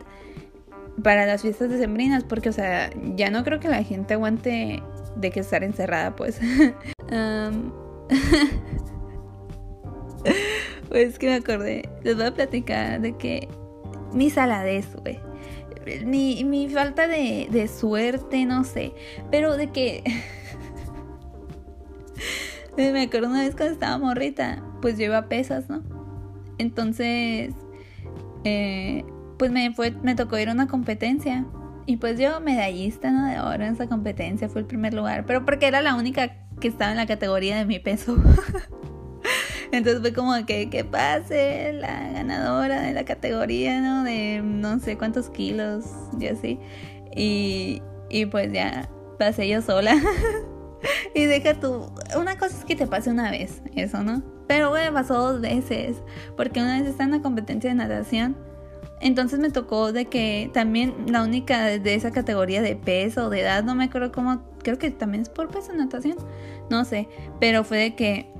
para 1.03 1.25
las 1.25 1.41
fiestas 1.41 1.69
decembrinas. 1.69 2.23
Porque, 2.23 2.47
o 2.47 2.53
sea, 2.53 2.89
ya 3.15 3.29
no 3.29 3.43
creo 3.43 3.59
que 3.59 3.67
la 3.67 3.83
gente 3.83 4.13
aguante 4.13 4.81
de 5.17 5.31
que 5.31 5.41
estar 5.41 5.65
encerrada, 5.65 6.15
pues. 6.15 6.39
um, 7.11 7.73
pues 10.89 11.19
que 11.19 11.27
me 11.27 11.35
acordé. 11.35 11.89
Les 12.03 12.15
voy 12.15 12.27
a 12.27 12.33
platicar 12.33 13.01
de 13.01 13.17
que 13.17 13.49
mi 14.13 14.29
saladez, 14.29 14.95
güey. 14.95 15.19
Mi, 16.05 16.43
mi 16.43 16.69
falta 16.69 17.07
de, 17.07 17.47
de 17.49 17.67
suerte, 17.67 18.45
no 18.45 18.63
sé. 18.63 18.93
Pero 19.29 19.57
de 19.57 19.71
que. 19.71 20.03
me 22.77 23.01
acuerdo 23.01 23.29
una 23.29 23.41
vez 23.41 23.55
cuando 23.55 23.73
estaba 23.73 23.97
morrita. 23.97 24.63
Pues 24.81 24.97
yo 24.97 25.05
iba 25.05 25.17
a 25.17 25.29
pesas, 25.29 25.69
¿no? 25.69 25.83
Entonces. 26.57 27.53
Eh, 28.43 29.05
pues 29.37 29.51
me, 29.51 29.73
me 30.03 30.15
tocó 30.15 30.37
ir 30.37 30.49
a 30.49 30.53
una 30.53 30.67
competencia. 30.67 31.45
Y 31.85 31.97
pues 31.97 32.19
yo, 32.19 32.39
medallista, 32.41 33.11
¿no? 33.11 33.27
De 33.27 33.39
oro 33.39 33.63
en 33.65 33.73
esa 33.73 33.87
competencia, 33.87 34.49
fue 34.49 34.61
el 34.61 34.67
primer 34.67 34.93
lugar. 34.93 35.25
Pero 35.25 35.45
porque 35.45 35.67
era 35.67 35.81
la 35.81 35.95
única 35.95 36.37
que 36.59 36.67
estaba 36.67 36.91
en 36.91 36.97
la 36.97 37.07
categoría 37.07 37.57
de 37.57 37.65
mi 37.65 37.79
peso. 37.79 38.17
Entonces 39.71 40.01
fue 40.01 40.13
como 40.13 40.45
que, 40.45 40.69
que 40.69 40.83
pase 40.83 41.73
la 41.73 42.11
ganadora 42.11 42.81
de 42.81 42.93
la 42.93 43.05
categoría, 43.05 43.79
¿no? 43.79 44.03
De 44.03 44.41
no 44.43 44.79
sé 44.79 44.97
cuántos 44.97 45.29
kilos 45.29 45.85
y 46.19 46.27
así. 46.27 46.59
Y, 47.15 47.81
y 48.09 48.25
pues 48.25 48.51
ya 48.51 48.89
pasé 49.17 49.47
yo 49.47 49.61
sola. 49.61 49.95
y 51.15 51.25
deja 51.25 51.53
tú, 51.53 51.91
una 52.17 52.37
cosa 52.37 52.57
es 52.57 52.65
que 52.65 52.75
te 52.75 52.87
pase 52.87 53.09
una 53.09 53.31
vez, 53.31 53.61
eso, 53.75 54.03
¿no? 54.03 54.23
Pero 54.47 54.69
bueno, 54.69 54.93
pasó 54.93 55.31
dos 55.31 55.41
veces, 55.41 56.01
porque 56.35 56.59
una 56.59 56.79
vez 56.79 56.89
está 56.89 57.05
en 57.05 57.11
la 57.11 57.21
competencia 57.21 57.69
de 57.69 57.75
natación. 57.75 58.35
Entonces 58.99 59.39
me 59.39 59.49
tocó 59.49 59.93
de 59.93 60.05
que 60.05 60.51
también 60.53 60.93
la 61.07 61.23
única 61.23 61.65
de 61.65 61.95
esa 61.95 62.11
categoría 62.11 62.61
de 62.61 62.75
peso 62.75 63.27
o 63.27 63.29
de 63.29 63.41
edad, 63.41 63.63
no 63.63 63.73
me 63.73 63.85
acuerdo 63.85 64.11
cómo, 64.11 64.43
creo 64.61 64.77
que 64.77 64.91
también 64.91 65.21
es 65.21 65.29
por 65.29 65.49
peso 65.49 65.73
natación, 65.73 66.17
no 66.69 66.85
sé, 66.85 67.07
pero 67.39 67.63
fue 67.63 67.77
de 67.77 67.95
que 67.95 68.31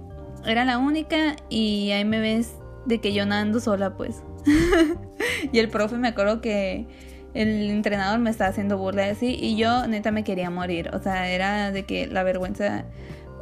era 0.46 0.66
la 0.66 0.78
única 0.78 1.36
y 1.50 1.92
ahí 1.92 2.06
me 2.06 2.20
ves 2.20 2.56
de 2.86 3.00
que 3.00 3.14
yo 3.14 3.26
nadando 3.26 3.60
sola 3.60 3.96
pues. 3.96 4.24
y 5.52 5.60
el 5.60 5.70
profe 5.70 5.98
me 5.98 6.08
acuerdo 6.08 6.42
que 6.42 6.88
el 7.34 7.70
entrenador 7.70 8.20
me 8.20 8.30
estaba 8.30 8.50
haciendo 8.50 8.78
burla 8.78 9.06
así 9.06 9.38
y 9.40 9.56
yo 9.56 9.88
neta 9.88 10.12
me 10.12 10.24
quería 10.24 10.50
morir. 10.50 10.90
O 10.94 11.00
sea, 11.00 11.30
era 11.30 11.72
de 11.72 11.84
que 11.84 12.08
la 12.08 12.24
vergüenza, 12.24 12.86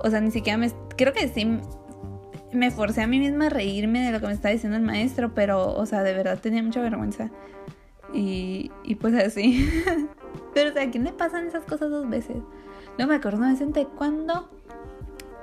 o 0.04 0.10
sea, 0.10 0.22
ni 0.22 0.32
siquiera 0.32 0.58
me... 0.58 0.72
Creo 0.96 1.14
que 1.14 1.28
sí 1.30 1.60
me 2.52 2.72
forcé 2.72 3.02
a 3.02 3.08
mí 3.08 3.20
misma 3.20 3.48
a 3.48 3.50
reírme 3.50 4.04
de 4.04 4.12
lo 4.12 4.20
que 4.20 4.28
me 4.28 4.34
estaba 4.34 4.52
diciendo 4.52 4.78
el 4.78 4.84
maestro, 4.84 5.34
pero, 5.34 5.74
o 5.74 5.86
sea, 5.86 6.04
de 6.04 6.14
verdad 6.14 6.40
tenía 6.40 6.64
mucha 6.64 6.82
vergüenza. 6.82 7.32
Y, 8.14 8.72
y 8.84 8.96
pues 8.96 9.14
así. 9.14 9.70
pero, 10.54 10.72
o 10.72 10.74
sea, 10.74 10.84
¿a 10.84 10.92
quién 10.92 11.04
le 11.04 11.14
pasan 11.14 11.48
esas 11.48 11.64
cosas 11.64 11.90
dos 11.90 12.10
veces? 12.10 12.38
No 12.98 13.08
me 13.08 13.16
acuerdo 13.16 13.40
una 13.40 13.52
vez 13.52 13.62
en 13.62 13.72
taekwondo. 13.72 14.50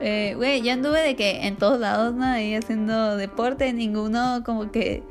Eh, 0.01 0.35
güey, 0.37 0.61
ya 0.63 0.75
anduve 0.75 1.01
de 1.01 1.17
que 1.17 1.47
en 1.47 1.57
todos 1.57 1.81
lados, 1.81 2.15
¿no? 2.15 2.25
Ahí 2.25 2.55
haciendo 2.55 3.17
deporte, 3.17 3.73
ninguno 3.73 4.43
como 4.45 4.71
que 4.71 5.03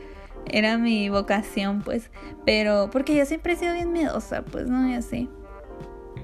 era 0.45 0.77
mi 0.77 1.09
vocación, 1.09 1.81
pues. 1.81 2.09
Pero, 2.45 2.89
porque 2.91 3.15
yo 3.15 3.25
siempre 3.25 3.53
he 3.53 3.55
sido 3.55 3.73
bien 3.73 3.91
miedosa, 3.91 4.43
pues, 4.43 4.67
¿no? 4.67 4.87
Y 4.89 4.93
así. 4.93 5.29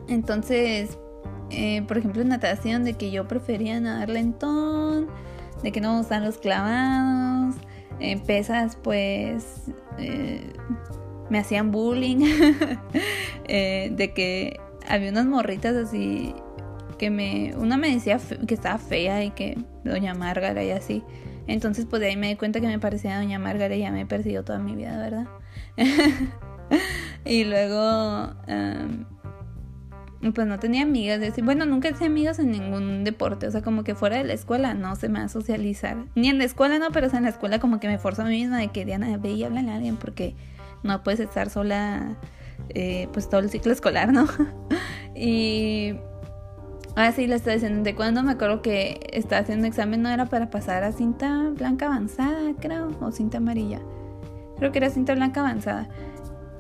Entonces, 0.08 0.98
eh, 1.50 1.82
por 1.88 1.98
ejemplo, 1.98 2.22
en 2.22 2.30
natación, 2.30 2.84
de 2.84 2.94
que 2.94 3.12
yo 3.12 3.28
prefería 3.28 3.80
nadar 3.80 4.10
lentón, 4.10 5.08
de 5.64 5.72
que 5.72 5.82
no 5.82 5.94
me 5.94 5.98
gustan 6.00 6.24
los 6.24 6.38
clavados, 6.38 7.56
en 8.00 8.20
pesas, 8.20 8.78
pues, 8.82 9.72
eh, 9.98 10.54
me 11.30 11.40
hacían 11.40 11.72
bullying, 11.72 12.26
eh, 13.48 13.92
de 13.96 14.14
que 14.14 14.60
había 14.88 15.12
unas 15.12 15.26
morritas 15.26 15.76
así 15.76 16.34
una 17.10 17.78
me 17.78 17.94
decía 17.94 18.20
que 18.48 18.54
estaba 18.54 18.78
fea 18.78 19.24
y 19.24 19.32
que 19.32 19.58
Doña 19.84 20.14
Márgara 20.14 20.64
y 20.64 20.72
así. 20.72 21.04
Entonces, 21.48 21.86
pues 21.90 22.00
de 22.02 22.08
ahí 22.08 22.16
me 22.16 22.30
di 22.30 22.36
cuenta 22.36 22.62
que 22.62 22.68
me 22.68 22.80
parecía 22.80 23.18
Doña 23.18 23.40
Margaret 23.40 23.78
y 23.78 23.82
ya 23.82 23.92
me 23.92 24.06
persiguió 24.06 24.44
toda 24.44 24.60
mi 24.60 24.76
vida, 24.76 24.98
¿verdad? 24.98 25.28
y 27.26 27.44
luego, 27.44 28.34
em, 28.48 29.06
pues 30.34 30.48
no 30.48 30.60
tenía 30.60 30.84
amigas. 30.84 31.20
Bueno, 31.44 31.66
nunca 31.66 31.90
hice 31.90 32.06
amigas 32.06 32.40
en 32.40 32.52
ningún 32.52 33.04
deporte. 33.04 33.48
O 33.48 33.52
sea, 33.52 33.62
como 33.62 33.84
que 33.84 33.96
fuera 33.96 34.18
de 34.18 34.24
la 34.24 34.34
escuela 34.34 34.74
no 34.74 34.96
se 34.96 35.10
me 35.10 35.20
va 35.20 35.26
a 35.26 35.30
socializar. 35.30 35.98
Ni 36.16 36.30
en 36.30 36.38
la 36.38 36.44
escuela 36.44 36.78
no, 36.80 36.92
pero 36.92 37.08
en 37.12 37.24
la 37.24 37.30
escuela 37.30 37.60
como 37.60 37.80
que 37.80 37.88
me 37.88 37.98
forzo 37.98 38.22
a 38.22 38.26
mí 38.26 38.32
misma 38.32 38.60
de 38.60 38.68
que 38.68 38.86
Diana 38.86 39.18
ve 39.18 39.32
y 39.32 39.44
habla 39.44 39.62
a 39.62 39.76
alguien 39.76 39.98
porque 39.98 40.36
no 40.84 41.04
puedes 41.04 41.20
estar 41.20 41.50
sola 41.50 42.18
eh, 42.70 43.08
pues 43.12 43.30
todo 43.30 43.42
el 43.42 43.50
ciclo 43.50 43.72
escolar, 43.72 44.14
¿no? 44.14 44.28
y 45.16 45.96
Ah, 46.96 47.12
sí, 47.12 47.26
le 47.28 47.36
estaba 47.36 47.54
diciendo. 47.54 47.84
De 47.84 47.96
cuando 47.96 48.22
me 48.24 48.32
acuerdo 48.32 48.62
que 48.62 49.00
estaba 49.14 49.42
haciendo 49.42 49.68
examen, 49.68 50.02
no 50.02 50.10
era 50.10 50.26
para 50.26 50.50
pasar 50.50 50.84
a 50.84 50.92
cinta 50.92 51.50
blanca 51.56 51.86
avanzada, 51.86 52.54
creo, 52.60 52.90
o 53.00 53.12
cinta 53.12 53.38
amarilla. 53.38 53.80
Creo 54.58 54.72
que 54.72 54.80
era 54.80 54.90
cinta 54.90 55.16
blanca 55.16 55.40
avanzada. 55.40 55.90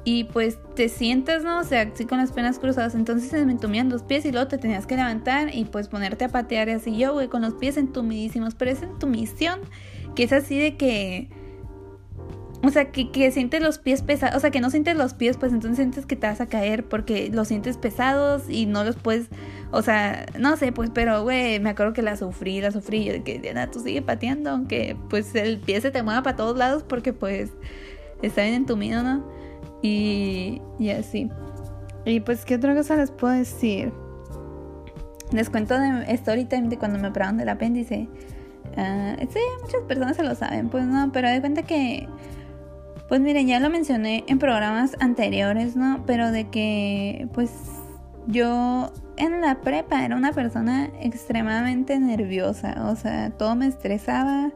Y 0.03 0.23
pues 0.25 0.57
te 0.75 0.89
sientas, 0.89 1.43
¿no? 1.43 1.59
O 1.59 1.63
sea, 1.63 1.81
así 1.93 2.05
con 2.05 2.17
las 2.17 2.31
penas 2.31 2.59
cruzadas. 2.59 2.95
Entonces 2.95 3.29
se 3.29 3.45
me 3.45 3.51
entumían 3.51 3.89
los 3.89 4.03
pies 4.03 4.25
y 4.25 4.31
luego 4.31 4.47
te 4.47 4.57
tenías 4.57 4.87
que 4.87 4.95
levantar 4.95 5.53
y 5.53 5.65
pues 5.65 5.89
ponerte 5.89 6.25
a 6.25 6.29
patear 6.29 6.69
y 6.69 6.71
así. 6.71 6.97
Yo, 6.97 7.13
güey, 7.13 7.27
con 7.27 7.41
los 7.41 7.53
pies 7.55 7.77
entumidísimos. 7.77 8.55
Pero 8.55 8.71
es 8.71 8.81
entumición 8.81 9.59
que 10.15 10.23
es 10.23 10.33
así 10.33 10.57
de 10.57 10.77
que 10.77 11.29
o 12.63 12.69
sea, 12.69 12.91
que, 12.91 13.09
que, 13.11 13.31
sientes 13.31 13.61
los 13.61 13.79
pies 13.79 14.03
pesados, 14.03 14.35
o 14.35 14.39
sea, 14.39 14.51
que 14.51 14.61
no 14.61 14.69
sientes 14.69 14.95
los 14.95 15.13
pies, 15.13 15.37
pues 15.37 15.51
entonces 15.51 15.77
sientes 15.77 16.05
que 16.05 16.15
te 16.15 16.27
vas 16.27 16.41
a 16.41 16.45
caer 16.45 16.83
porque 16.87 17.29
los 17.29 17.47
sientes 17.47 17.77
pesados 17.77 18.43
y 18.49 18.67
no 18.67 18.83
los 18.83 18.95
puedes, 18.97 19.29
o 19.71 19.81
sea, 19.81 20.27
no 20.37 20.55
sé, 20.57 20.71
pues, 20.71 20.91
pero, 20.93 21.23
güey, 21.23 21.59
me 21.59 21.71
acuerdo 21.71 21.93
que 21.93 22.03
la 22.03 22.15
sufrí, 22.17 22.61
la 22.61 22.71
sufrí, 22.71 23.05
yo 23.05 23.13
de 23.13 23.23
que, 23.23 23.39
Diana, 23.39 23.71
tú 23.71 23.79
sigue 23.79 24.01
pateando, 24.01 24.51
aunque, 24.51 24.95
pues, 25.09 25.33
el 25.33 25.59
pie 25.59 25.81
se 25.81 25.89
te 25.89 26.03
mueva 26.03 26.21
para 26.21 26.35
todos 26.35 26.55
lados 26.55 26.83
porque, 26.83 27.13
pues, 27.13 27.51
está 28.21 28.43
bien 28.43 28.53
entumido, 28.53 29.01
¿no? 29.01 29.25
Y, 29.81 30.61
y 30.77 30.89
así. 30.91 31.29
Y, 32.05 32.19
pues, 32.19 32.45
¿qué 32.45 32.55
otra 32.55 32.75
cosa 32.75 32.95
les 32.95 33.09
puedo 33.09 33.33
decir? 33.33 33.91
Les 35.31 35.49
cuento 35.49 35.79
de 35.79 36.13
story 36.13 36.45
time 36.45 36.67
de 36.67 36.77
cuando 36.77 36.99
me 36.99 37.07
operaron 37.07 37.37
del 37.37 37.49
apéndice. 37.49 38.07
Uh, 38.77 39.19
sí, 39.29 39.39
muchas 39.61 39.81
personas 39.87 40.15
se 40.15 40.23
lo 40.23 40.35
saben, 40.35 40.69
pues, 40.69 40.85
no, 40.85 41.11
pero 41.11 41.29
de 41.29 41.39
cuenta 41.39 41.63
que 41.63 42.07
pues 43.11 43.19
miren, 43.19 43.45
ya 43.45 43.59
lo 43.59 43.69
mencioné 43.69 44.23
en 44.27 44.39
programas 44.39 44.95
anteriores, 45.01 45.75
¿no? 45.75 46.01
Pero 46.07 46.31
de 46.31 46.47
que, 46.47 47.27
pues, 47.33 47.51
yo 48.27 48.89
en 49.17 49.41
la 49.41 49.59
prepa 49.59 50.05
era 50.05 50.15
una 50.15 50.31
persona 50.31 50.89
extremadamente 51.01 51.99
nerviosa, 51.99 52.89
o 52.89 52.95
sea, 52.95 53.31
todo 53.31 53.53
me 53.57 53.67
estresaba 53.67 54.53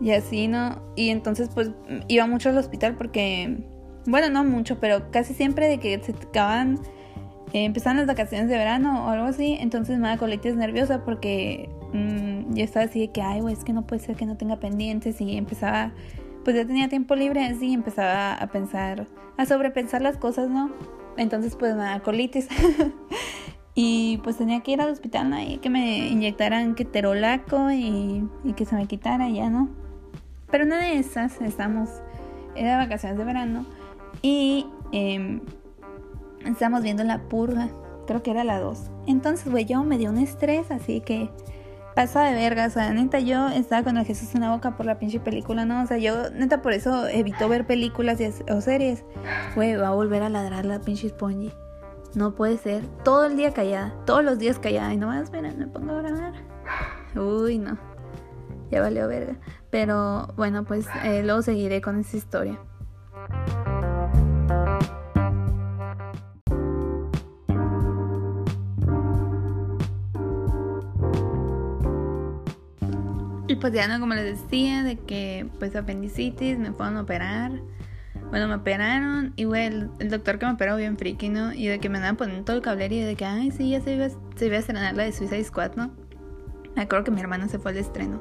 y 0.00 0.10
así, 0.10 0.48
¿no? 0.48 0.82
Y 0.96 1.10
entonces, 1.10 1.50
pues, 1.54 1.70
iba 2.08 2.26
mucho 2.26 2.48
al 2.48 2.58
hospital 2.58 2.96
porque, 2.96 3.58
bueno, 4.06 4.28
no 4.28 4.42
mucho, 4.42 4.80
pero 4.80 5.12
casi 5.12 5.32
siempre 5.32 5.68
de 5.68 5.78
que 5.78 6.02
se 6.02 6.10
acaban, 6.10 6.80
eh, 7.52 7.64
empezaban 7.64 7.96
las 7.96 8.08
vacaciones 8.08 8.48
de 8.48 8.56
verano 8.56 9.06
o 9.06 9.10
algo 9.10 9.26
así, 9.26 9.56
entonces 9.60 10.00
me 10.00 10.08
da 10.08 10.16
colitis 10.16 10.56
nerviosa 10.56 11.04
porque 11.04 11.68
mm, 11.92 12.54
yo 12.54 12.64
estaba 12.64 12.86
así 12.86 12.98
de 12.98 13.12
que, 13.12 13.22
ay, 13.22 13.40
güey, 13.40 13.54
es 13.54 13.62
que 13.62 13.72
no 13.72 13.86
puede 13.86 14.02
ser 14.02 14.16
que 14.16 14.26
no 14.26 14.36
tenga 14.36 14.56
pendientes 14.56 15.20
y 15.20 15.36
empezaba 15.36 15.92
pues 16.44 16.56
ya 16.56 16.66
tenía 16.66 16.88
tiempo 16.88 17.14
libre 17.14 17.44
así 17.44 17.68
y 17.68 17.74
empezaba 17.74 18.34
a 18.34 18.46
pensar, 18.48 19.06
a 19.36 19.46
sobrepensar 19.46 20.02
las 20.02 20.16
cosas, 20.16 20.48
¿no? 20.48 20.70
Entonces 21.16 21.56
pues 21.56 21.74
me 21.74 21.82
da 21.82 22.00
colitis. 22.00 22.48
y 23.74 24.18
pues 24.22 24.36
tenía 24.36 24.60
que 24.60 24.72
ir 24.72 24.80
al 24.80 24.90
hospital 24.90 25.30
¿no? 25.30 25.36
que 25.60 25.70
me 25.70 26.08
inyectaran 26.08 26.74
keterolaco 26.74 27.70
y, 27.70 28.28
y 28.44 28.52
que 28.52 28.64
se 28.64 28.74
me 28.74 28.86
quitara 28.86 29.28
ya, 29.28 29.48
¿no? 29.48 29.70
Pero 30.50 30.64
una 30.64 30.78
de 30.78 30.98
esas, 30.98 31.40
estamos, 31.40 31.88
era 32.54 32.76
vacaciones 32.76 33.16
de 33.16 33.24
verano 33.24 33.64
y 34.20 34.66
eh, 34.92 35.40
estábamos 36.44 36.82
viendo 36.82 37.04
la 37.04 37.22
purga, 37.22 37.70
creo 38.06 38.22
que 38.22 38.30
era 38.30 38.44
la 38.44 38.60
2. 38.60 38.90
Entonces, 39.06 39.50
güey, 39.50 39.64
yo 39.64 39.82
me 39.82 39.96
dio 39.98 40.10
un 40.10 40.18
estrés, 40.18 40.70
así 40.70 41.00
que 41.00 41.30
pasa 41.94 42.24
de 42.24 42.34
verga, 42.34 42.66
o 42.66 42.70
sea, 42.70 42.92
neta, 42.92 43.20
yo 43.20 43.48
estaba 43.48 43.82
con 43.82 43.96
el 43.96 44.04
Jesús 44.04 44.34
en 44.34 44.42
la 44.42 44.50
boca 44.50 44.76
por 44.76 44.86
la 44.86 44.98
pinche 44.98 45.20
película, 45.20 45.64
¿no? 45.64 45.82
O 45.82 45.86
sea, 45.86 45.98
yo, 45.98 46.30
neta, 46.30 46.62
por 46.62 46.72
eso 46.72 47.06
evito 47.08 47.48
ver 47.48 47.66
películas 47.66 48.18
o 48.50 48.60
series. 48.60 49.04
Güey, 49.54 49.76
va 49.76 49.88
a 49.88 49.94
volver 49.94 50.22
a 50.22 50.28
ladrar 50.28 50.64
la 50.64 50.80
pinche 50.80 51.08
Spongy. 51.08 51.52
No 52.14 52.34
puede 52.34 52.58
ser. 52.58 52.84
Todo 53.04 53.26
el 53.26 53.36
día 53.36 53.52
callada, 53.52 53.94
todos 54.04 54.24
los 54.24 54.38
días 54.38 54.58
callada. 54.58 54.92
Y 54.92 54.96
no 54.96 55.06
más, 55.06 55.30
miren, 55.32 55.58
me 55.58 55.66
pongo 55.66 55.92
a 55.92 56.02
grabar. 56.02 56.34
Uy, 57.16 57.58
no. 57.58 57.78
Ya 58.70 58.80
valió 58.80 59.08
verga. 59.08 59.36
Pero 59.70 60.28
bueno, 60.36 60.64
pues 60.64 60.86
eh, 61.04 61.22
luego 61.22 61.42
seguiré 61.42 61.80
con 61.80 62.00
esa 62.00 62.16
historia. 62.16 62.58
Pues 73.62 73.72
ya 73.72 73.86
no, 73.86 74.00
como 74.00 74.12
les 74.14 74.42
decía, 74.42 74.82
de 74.82 74.96
que 74.96 75.46
pues 75.60 75.76
apendicitis, 75.76 76.58
me 76.58 76.72
fueron 76.72 76.96
a 76.96 77.02
operar. 77.02 77.52
Bueno, 78.30 78.48
me 78.48 78.56
operaron 78.56 79.32
y 79.36 79.44
güey, 79.44 79.66
el, 79.66 80.08
doctor 80.10 80.40
que 80.40 80.46
me 80.46 80.52
operó 80.52 80.76
bien 80.76 80.98
friki, 80.98 81.28
¿no? 81.28 81.52
Y 81.52 81.68
de 81.68 81.78
que 81.78 81.88
me 81.88 81.98
andaban 81.98 82.16
poniendo 82.16 82.44
todo 82.44 82.56
el 82.56 82.62
cablerío 82.62 83.02
y 83.02 83.04
de 83.04 83.14
que, 83.14 83.24
ay, 83.24 83.52
sí, 83.52 83.70
ya 83.70 83.80
se 83.80 83.94
iba, 83.94 84.08
se 84.34 84.46
iba 84.46 84.56
a 84.56 84.58
estrenar 84.58 84.96
la 84.96 85.04
de 85.04 85.12
Suicide 85.12 85.44
Squad, 85.44 85.76
¿no? 85.76 85.92
Me 86.74 86.82
acuerdo 86.82 87.04
que 87.04 87.10
mi 87.12 87.20
hermana 87.20 87.46
se 87.46 87.60
fue 87.60 87.70
al 87.70 87.76
estreno. 87.76 88.20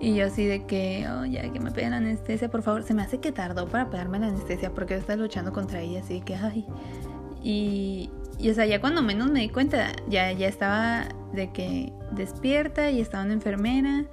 Y 0.00 0.16
yo 0.16 0.26
así 0.26 0.46
de 0.46 0.66
que, 0.66 1.06
oh, 1.08 1.24
ya 1.26 1.48
que 1.52 1.60
me 1.60 1.70
peguen 1.70 1.92
la 1.92 1.98
anestesia, 1.98 2.50
por 2.50 2.62
favor. 2.62 2.82
Se 2.82 2.92
me 2.92 3.02
hace 3.02 3.20
que 3.20 3.30
tardó 3.30 3.68
para 3.68 3.88
pegarme 3.88 4.18
la 4.18 4.26
anestesia 4.26 4.74
porque 4.74 4.94
yo 4.94 5.00
estaba 5.00 5.22
luchando 5.22 5.52
contra 5.52 5.80
ella, 5.80 6.00
así 6.00 6.22
que, 6.22 6.34
ay. 6.34 6.66
Y, 7.40 8.10
y 8.36 8.50
o 8.50 8.54
sea, 8.54 8.66
ya 8.66 8.80
cuando 8.80 9.00
menos 9.00 9.30
me 9.30 9.40
di 9.40 9.48
cuenta, 9.48 9.92
ya, 10.08 10.32
ya 10.32 10.48
estaba 10.48 11.06
de 11.32 11.52
que 11.52 11.92
despierta 12.10 12.90
y 12.90 13.00
estaba 13.00 13.22
una 13.22 13.34
enfermera. 13.34 14.06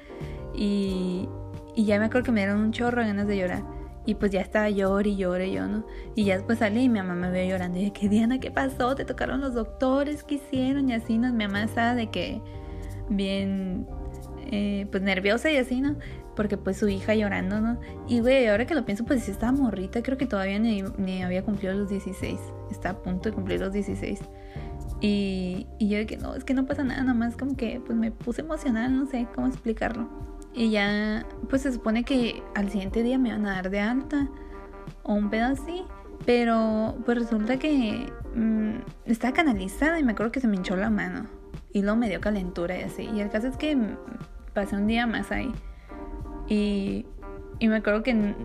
Y, 0.53 1.27
y 1.75 1.85
ya 1.85 1.99
me 1.99 2.05
acuerdo 2.05 2.25
que 2.25 2.31
me 2.31 2.41
dieron 2.41 2.59
un 2.59 2.71
chorro 2.71 3.01
de 3.01 3.07
ganas 3.07 3.27
de 3.27 3.37
llorar. 3.37 3.63
Y 4.05 4.15
pues 4.15 4.31
ya 4.31 4.41
estaba 4.41 4.69
llorando 4.69 5.09
y 5.09 5.17
lloré 5.17 5.51
yo, 5.51 5.67
¿no? 5.67 5.85
Y 6.15 6.25
ya 6.25 6.35
después 6.35 6.59
salí 6.59 6.83
y 6.83 6.89
mi 6.89 6.99
mamá 6.99 7.15
me 7.15 7.31
vio 7.31 7.49
llorando. 7.49 7.77
Y 7.79 7.91
dije, 7.91 8.09
Diana, 8.09 8.39
¿qué 8.39 8.49
pasó? 8.49 8.95
¿Te 8.95 9.05
tocaron 9.05 9.41
los 9.41 9.53
doctores? 9.53 10.23
¿Qué 10.23 10.35
hicieron? 10.35 10.89
Y 10.89 10.93
así, 10.93 11.17
¿no? 11.17 11.31
Mi 11.31 11.45
mamá 11.45 11.63
estaba 11.63 11.93
de 11.93 12.09
que 12.09 12.41
bien 13.09 13.87
eh, 14.51 14.87
pues 14.89 15.03
nerviosa 15.03 15.51
y 15.51 15.57
así, 15.57 15.79
¿no? 15.81 15.95
Porque 16.35 16.57
pues 16.57 16.77
su 16.77 16.87
hija 16.87 17.13
llorando, 17.13 17.59
¿no? 17.59 17.79
Y 18.07 18.21
güey, 18.21 18.47
ahora 18.47 18.65
que 18.65 18.73
lo 18.73 18.85
pienso, 18.85 19.05
pues 19.05 19.23
sí 19.23 19.31
estaba 19.31 19.51
morrita, 19.51 20.01
creo 20.01 20.17
que 20.17 20.25
todavía 20.25 20.57
ni, 20.57 20.81
ni 20.97 21.21
había 21.21 21.43
cumplido 21.43 21.73
los 21.75 21.89
16. 21.89 22.39
Está 22.71 22.91
a 22.91 22.97
punto 22.97 23.29
de 23.29 23.35
cumplir 23.35 23.59
los 23.59 23.73
16. 23.73 24.21
Y, 25.01 25.67
y 25.77 25.89
yo 25.89 25.97
de 25.99 26.05
que 26.05 26.17
no, 26.17 26.33
es 26.35 26.43
que 26.43 26.53
no 26.53 26.65
pasa 26.65 26.83
nada, 26.83 27.03
nomás 27.03 27.37
como 27.37 27.55
que 27.55 27.81
pues 27.85 27.97
me 27.97 28.11
puse 28.11 28.41
emocional, 28.41 28.95
no 28.95 29.05
sé 29.05 29.27
cómo 29.35 29.47
explicarlo. 29.47 30.09
Y 30.53 30.71
ya, 30.71 31.25
pues 31.49 31.61
se 31.61 31.71
supone 31.71 32.03
que 32.03 32.43
al 32.55 32.69
siguiente 32.69 33.03
día 33.03 33.17
me 33.17 33.31
van 33.31 33.45
a 33.45 33.53
dar 33.53 33.69
de 33.69 33.79
alta 33.79 34.27
o 35.03 35.13
un 35.13 35.29
pedo 35.29 35.47
así. 35.47 35.83
Pero 36.25 36.97
pues 37.05 37.17
resulta 37.17 37.57
que 37.57 38.11
mmm, 38.35 38.79
estaba 39.05 39.33
canalizada 39.33 39.99
y 39.99 40.03
me 40.03 40.11
acuerdo 40.11 40.31
que 40.31 40.41
se 40.41 40.47
me 40.47 40.55
hinchó 40.57 40.75
la 40.75 40.89
mano. 40.89 41.27
Y 41.71 41.81
luego 41.81 41.97
me 41.97 42.09
dio 42.09 42.19
calentura 42.19 42.77
y 42.77 42.83
así. 42.83 43.03
Y 43.13 43.21
el 43.21 43.29
caso 43.29 43.47
es 43.47 43.57
que 43.57 43.77
pasé 44.53 44.75
un 44.75 44.87
día 44.87 45.07
más 45.07 45.31
ahí. 45.31 45.51
Y, 46.47 47.05
y 47.59 47.67
me 47.67 47.77
acuerdo 47.77 48.03
que 48.03 48.35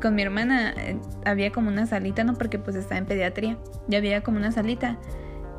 con 0.00 0.14
mi 0.14 0.22
hermana 0.22 0.72
eh, 0.72 0.98
había 1.24 1.52
como 1.52 1.68
una 1.68 1.86
salita, 1.86 2.24
¿no? 2.24 2.34
Porque 2.34 2.58
pues 2.58 2.76
estaba 2.76 2.98
en 2.98 3.06
pediatría. 3.06 3.58
Y 3.88 3.96
había 3.96 4.22
como 4.22 4.38
una 4.38 4.52
salita. 4.52 4.98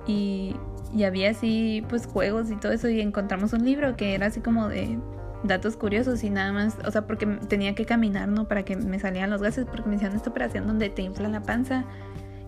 Y, 0.05 0.55
y 0.93 1.03
había 1.03 1.29
así 1.31 1.83
pues 1.87 2.07
juegos 2.07 2.51
y 2.51 2.55
todo 2.55 2.71
eso. 2.71 2.89
Y 2.89 2.99
encontramos 2.99 3.53
un 3.53 3.63
libro 3.63 3.95
que 3.95 4.15
era 4.15 4.25
así 4.25 4.41
como 4.41 4.67
de 4.67 4.97
datos 5.43 5.77
curiosos 5.77 6.23
y 6.23 6.29
nada 6.29 6.51
más, 6.51 6.77
o 6.85 6.91
sea, 6.91 7.05
porque 7.05 7.25
tenía 7.25 7.75
que 7.75 7.85
caminar, 7.85 8.27
¿no? 8.27 8.47
Para 8.47 8.63
que 8.63 8.75
me 8.75 8.99
salieran 8.99 9.29
los 9.29 9.41
gases, 9.41 9.65
porque 9.65 9.89
me 9.89 9.95
hicieron 9.95 10.15
esta 10.15 10.29
operación 10.29 10.67
donde 10.67 10.89
te 10.89 11.01
infla 11.01 11.29
la 11.29 11.41
panza 11.41 11.85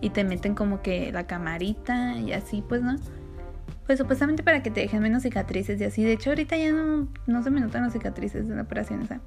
y 0.00 0.10
te 0.10 0.24
meten 0.24 0.54
como 0.54 0.82
que 0.82 1.12
la 1.12 1.26
camarita 1.26 2.16
y 2.16 2.32
así, 2.32 2.64
pues, 2.66 2.82
¿no? 2.82 2.96
Pues 3.86 3.98
supuestamente 3.98 4.42
para 4.42 4.62
que 4.62 4.70
te 4.70 4.80
dejen 4.80 5.02
menos 5.02 5.22
cicatrices 5.22 5.80
y 5.80 5.84
así. 5.84 6.04
De 6.04 6.12
hecho, 6.12 6.30
ahorita 6.30 6.56
ya 6.56 6.72
no, 6.72 7.08
no 7.26 7.42
se 7.42 7.50
me 7.50 7.60
notan 7.60 7.82
las 7.82 7.92
cicatrices 7.92 8.48
de 8.48 8.54
la 8.54 8.62
operación 8.62 9.02
esa. 9.02 9.20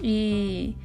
Y, 0.00 0.76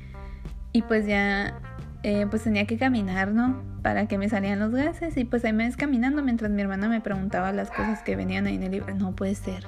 y 0.73 0.81
pues 0.81 1.05
ya, 1.05 1.59
eh, 2.03 2.27
pues 2.29 2.43
tenía 2.43 2.67
que 2.67 2.77
caminar, 2.77 3.31
¿no? 3.31 3.63
Para 3.81 4.07
que 4.07 4.17
me 4.17 4.27
salieran 4.27 4.59
los 4.59 4.71
gases. 4.71 5.15
Y 5.17 5.23
pues 5.23 5.45
ahí 5.45 5.53
me 5.53 5.65
ves 5.65 5.77
caminando 5.77 6.21
mientras 6.23 6.51
mi 6.51 6.61
hermana 6.61 6.89
me 6.89 6.99
preguntaba 6.99 7.53
las 7.53 7.71
cosas 7.71 8.01
que 8.03 8.15
venían 8.15 8.47
ahí 8.47 8.55
en 8.55 8.63
el 8.63 8.71
libro. 8.71 8.93
No 8.95 9.15
puede 9.15 9.35
ser. 9.35 9.65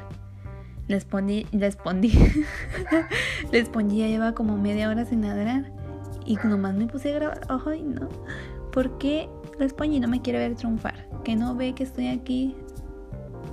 Les 0.89 1.03
respondí, 1.03 1.45
les 1.51 1.61
respondí, 1.61 2.09
les 3.51 3.61
respondí, 3.61 3.99
ya 3.99 4.07
lleva 4.07 4.33
como 4.33 4.57
media 4.57 4.89
hora 4.89 5.05
sin 5.05 5.21
ladrar. 5.21 5.71
Y 6.25 6.35
nomás 6.43 6.73
me 6.73 6.87
puse 6.87 7.13
a 7.13 7.15
grabar. 7.15 7.41
Ay, 7.67 7.83
no. 7.83 8.09
¿Por 8.71 8.97
qué 8.97 9.29
y 9.83 9.99
no 9.99 10.07
me 10.07 10.19
quiere 10.23 10.39
ver 10.39 10.55
triunfar? 10.55 11.07
Que 11.23 11.35
no 11.35 11.53
ve 11.53 11.75
que 11.75 11.83
estoy 11.83 12.07
aquí 12.07 12.55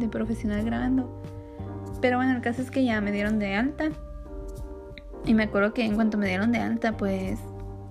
de 0.01 0.09
profesional 0.09 0.65
grabando. 0.65 1.23
Pero 2.01 2.17
bueno, 2.17 2.33
el 2.33 2.41
caso 2.41 2.63
es 2.63 2.71
que 2.71 2.83
ya 2.87 3.03
me 3.03 3.13
dieron 3.13 3.39
de 3.39 3.55
alta. 3.55 3.91
Y 5.27 5.35
me 5.35 5.43
acuerdo 5.43 5.75
que 5.75 5.85
en 5.85 5.95
cuanto 5.95 6.17
me 6.17 6.29
dieron 6.29 6.53
de 6.53 6.59
alta, 6.61 6.97
pues 6.97 7.39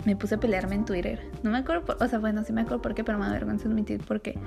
me 0.05 0.15
puse 0.15 0.35
a 0.35 0.39
pelearme 0.39 0.73
en 0.73 0.85
Twitter. 0.85 1.19
No 1.43 1.51
me 1.51 1.59
acuerdo, 1.59 1.85
por, 1.85 2.01
o 2.01 2.07
sea, 2.07 2.17
bueno, 2.17 2.43
sí 2.43 2.51
me 2.51 2.61
acuerdo 2.61 2.81
por 2.81 2.95
qué, 2.95 3.03
pero 3.03 3.19
me 3.19 3.25
da 3.25 3.33
vergüenza 3.33 3.69
admitir 3.69 4.03
por 4.03 4.21
qué. 4.21 4.39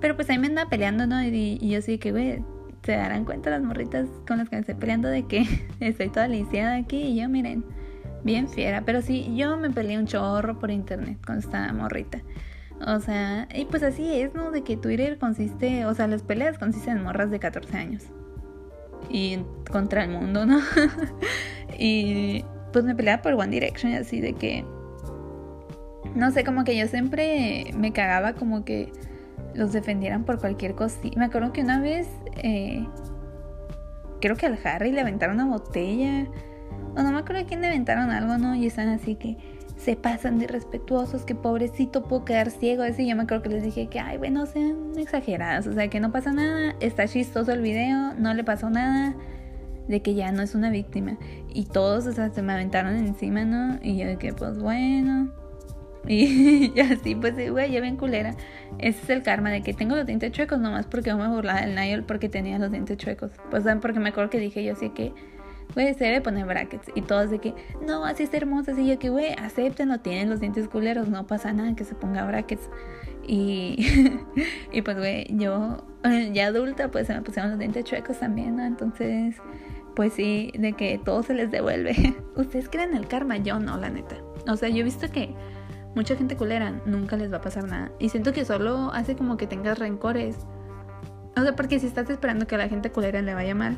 Pero 0.00 0.16
pues 0.16 0.30
ahí 0.30 0.38
me 0.38 0.46
andaba 0.46 0.70
peleando, 0.70 1.06
¿no? 1.06 1.22
Y, 1.22 1.58
y 1.60 1.68
yo 1.68 1.82
sí 1.82 1.98
que, 1.98 2.12
güey, 2.12 2.42
se 2.88 2.96
darán 2.96 3.26
cuenta 3.26 3.50
las 3.50 3.60
morritas 3.60 4.08
con 4.26 4.38
las 4.38 4.48
que 4.48 4.56
me 4.56 4.60
estoy 4.60 4.74
peleando 4.76 5.08
de 5.08 5.26
que 5.26 5.44
estoy 5.80 6.08
toda 6.08 6.26
lisiada 6.26 6.76
aquí 6.76 6.96
y 6.96 7.20
yo 7.20 7.28
miren, 7.28 7.62
bien 8.24 8.48
fiera. 8.48 8.80
Pero 8.86 9.02
sí, 9.02 9.30
yo 9.36 9.58
me 9.58 9.68
peleé 9.68 9.98
un 9.98 10.06
chorro 10.06 10.58
por 10.58 10.70
internet 10.70 11.18
con 11.26 11.36
esta 11.36 11.70
morrita. 11.74 12.22
O 12.86 12.98
sea, 13.00 13.46
y 13.54 13.66
pues 13.66 13.82
así 13.82 14.18
es, 14.22 14.32
¿no? 14.32 14.50
De 14.52 14.62
que 14.62 14.78
Twitter 14.78 15.18
consiste, 15.18 15.84
o 15.84 15.92
sea, 15.92 16.06
las 16.06 16.22
peleas 16.22 16.56
consisten 16.56 16.96
en 16.96 17.02
morras 17.02 17.30
de 17.30 17.38
14 17.38 17.76
años. 17.76 18.04
Y 19.10 19.40
contra 19.70 20.04
el 20.04 20.10
mundo, 20.10 20.46
¿no? 20.46 20.58
y 21.78 22.42
pues 22.72 22.86
me 22.86 22.94
peleaba 22.94 23.20
por 23.20 23.34
One 23.34 23.48
Direction 23.48 23.92
así 23.92 24.22
de 24.22 24.32
que... 24.32 24.64
No 26.14 26.30
sé, 26.30 26.42
como 26.42 26.64
que 26.64 26.74
yo 26.74 26.86
siempre 26.86 27.66
me 27.76 27.92
cagaba 27.92 28.32
como 28.32 28.64
que 28.64 28.90
los 29.54 29.72
defendieran 29.72 30.24
por 30.24 30.38
cualquier 30.38 30.74
cosa. 30.74 30.98
Me 31.16 31.26
acuerdo 31.26 31.52
que 31.52 31.62
una 31.62 31.80
vez, 31.80 32.08
eh, 32.42 32.86
creo 34.20 34.36
que 34.36 34.46
al 34.46 34.58
Harry 34.64 34.92
le 34.92 35.00
aventaron 35.00 35.36
una 35.36 35.46
botella. 35.46 36.26
O 36.96 37.02
no 37.02 37.12
me 37.12 37.18
acuerdo 37.18 37.42
a 37.42 37.46
quién 37.46 37.60
le 37.60 37.68
aventaron 37.68 38.10
algo, 38.10 38.38
¿no? 38.38 38.54
Y 38.54 38.66
están 38.66 38.88
así 38.88 39.14
que 39.14 39.36
se 39.76 39.94
pasan 39.94 40.38
de 40.38 40.48
respetuosos, 40.48 41.22
que 41.24 41.34
pobrecito 41.34 42.04
puedo 42.04 42.24
quedar 42.24 42.50
ciego. 42.50 42.82
Así 42.82 43.06
yo 43.06 43.14
me 43.16 43.22
acuerdo 43.22 43.44
que 43.44 43.50
les 43.50 43.62
dije 43.62 43.88
que, 43.88 44.00
ay, 44.00 44.18
bueno, 44.18 44.46
sean 44.46 44.92
exageradas. 44.96 45.66
O 45.66 45.72
sea, 45.72 45.88
que 45.88 46.00
no 46.00 46.10
pasa 46.10 46.32
nada, 46.32 46.74
está 46.80 47.06
chistoso 47.06 47.52
el 47.52 47.62
video, 47.62 48.14
no 48.14 48.34
le 48.34 48.44
pasó 48.44 48.70
nada. 48.70 49.14
De 49.86 50.02
que 50.02 50.14
ya 50.14 50.32
no 50.32 50.42
es 50.42 50.54
una 50.54 50.68
víctima. 50.68 51.16
Y 51.48 51.64
todos, 51.64 52.06
o 52.06 52.12
sea, 52.12 52.30
se 52.30 52.42
me 52.42 52.52
aventaron 52.52 52.94
encima, 52.96 53.44
¿no? 53.44 53.78
Y 53.82 53.96
yo 53.96 54.06
de 54.06 54.16
que, 54.18 54.34
pues 54.34 54.58
bueno. 54.58 55.32
Y, 56.08 56.78
así, 56.80 57.14
pues, 57.14 57.34
güey, 57.50 57.72
ya 57.72 57.80
bien 57.80 57.96
culera. 57.96 58.34
Ese 58.78 59.02
es 59.02 59.10
el 59.10 59.22
karma 59.22 59.50
de 59.50 59.62
que 59.62 59.74
tengo 59.74 59.96
los 59.96 60.06
dientes 60.06 60.32
chuecos 60.32 60.58
nomás 60.58 60.86
porque 60.86 61.10
no 61.10 61.18
me 61.18 61.28
burlaba 61.28 61.60
del 61.60 61.74
Nigel 61.74 62.04
porque 62.04 62.28
tenía 62.28 62.58
los 62.58 62.70
dientes 62.70 62.96
chuecos. 62.96 63.32
Pues, 63.50 63.64
porque 63.80 64.00
me 64.00 64.10
acuerdo 64.10 64.30
que 64.30 64.38
dije 64.38 64.62
yo 64.64 64.72
así 64.72 64.90
que, 64.90 65.12
güey, 65.74 65.94
se 65.94 66.04
debe 66.04 66.20
poner 66.20 66.46
brackets. 66.46 66.90
Y 66.94 67.02
todos 67.02 67.30
de 67.30 67.40
que, 67.40 67.54
no, 67.86 68.04
así 68.04 68.22
es 68.22 68.34
hermosa. 68.34 68.72
Así 68.72 68.86
yo 68.86 68.98
que, 68.98 69.10
güey, 69.10 69.32
acéptenlo, 69.32 70.00
tienen 70.00 70.30
los 70.30 70.40
dientes 70.40 70.68
culeros, 70.68 71.08
no 71.08 71.26
pasa 71.26 71.52
nada 71.52 71.74
que 71.74 71.84
se 71.84 71.94
ponga 71.94 72.24
brackets. 72.24 72.70
Y, 73.26 74.20
y 74.72 74.82
pues, 74.82 74.96
güey, 74.96 75.26
yo 75.30 75.84
ya 76.32 76.46
adulta, 76.46 76.90
pues 76.90 77.06
se 77.06 77.14
me 77.14 77.22
pusieron 77.22 77.50
los 77.50 77.58
dientes 77.58 77.84
chuecos 77.84 78.18
también, 78.18 78.56
¿no? 78.56 78.64
Entonces, 78.64 79.36
pues 79.94 80.12
sí, 80.12 80.52
de 80.56 80.74
que 80.74 80.98
todo 80.98 81.22
se 81.22 81.34
les 81.34 81.50
devuelve. 81.50 82.14
¿Ustedes 82.36 82.68
creen 82.68 82.90
en 82.90 82.96
el 82.98 83.08
karma? 83.08 83.36
Yo 83.38 83.58
no, 83.58 83.76
la 83.76 83.90
neta. 83.90 84.16
O 84.46 84.56
sea, 84.56 84.68
yo 84.68 84.78
he 84.78 84.84
visto 84.84 85.10
que 85.10 85.34
mucha 85.98 86.14
gente 86.14 86.36
culera, 86.36 86.80
nunca 86.86 87.16
les 87.16 87.32
va 87.32 87.38
a 87.38 87.40
pasar 87.40 87.64
nada. 87.64 87.90
Y 87.98 88.10
siento 88.10 88.32
que 88.32 88.44
solo 88.44 88.92
hace 88.92 89.16
como 89.16 89.36
que 89.36 89.48
tengas 89.48 89.80
rencores. 89.80 90.36
O 91.36 91.42
sea, 91.42 91.56
porque 91.56 91.80
si 91.80 91.88
estás 91.88 92.08
esperando 92.08 92.46
que 92.46 92.54
a 92.54 92.58
la 92.58 92.68
gente 92.68 92.92
culera 92.92 93.20
le 93.20 93.34
vaya 93.34 93.52
mal 93.52 93.76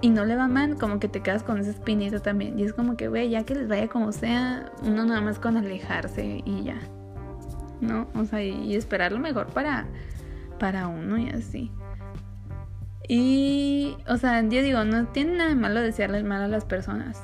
y 0.00 0.10
no 0.10 0.24
le 0.24 0.36
va 0.36 0.46
mal, 0.46 0.76
como 0.76 1.00
que 1.00 1.08
te 1.08 1.20
quedas 1.20 1.42
con 1.42 1.58
ese 1.58 1.70
espinito 1.70 2.22
también. 2.22 2.56
Y 2.60 2.62
es 2.62 2.72
como 2.72 2.96
que, 2.96 3.08
güey, 3.08 3.28
ya 3.28 3.42
que 3.42 3.56
les 3.56 3.66
vaya 3.66 3.88
como 3.88 4.12
sea, 4.12 4.70
uno 4.84 5.04
nada 5.04 5.20
más 5.20 5.40
con 5.40 5.56
alejarse 5.56 6.44
y 6.44 6.62
ya. 6.62 6.78
¿No? 7.80 8.06
O 8.14 8.24
sea, 8.24 8.40
y, 8.40 8.76
esperar 8.76 9.10
lo 9.10 9.18
mejor 9.18 9.48
para, 9.48 9.88
para 10.60 10.86
uno 10.86 11.18
y 11.18 11.30
así. 11.30 11.72
Y, 13.08 13.96
o 14.06 14.16
sea, 14.16 14.42
yo 14.42 14.62
digo, 14.62 14.84
no 14.84 15.08
tiene 15.08 15.38
nada 15.38 15.48
de 15.48 15.56
malo 15.56 15.80
desearle 15.80 16.22
mal 16.22 16.42
a 16.42 16.48
las 16.48 16.64
personas. 16.64 17.20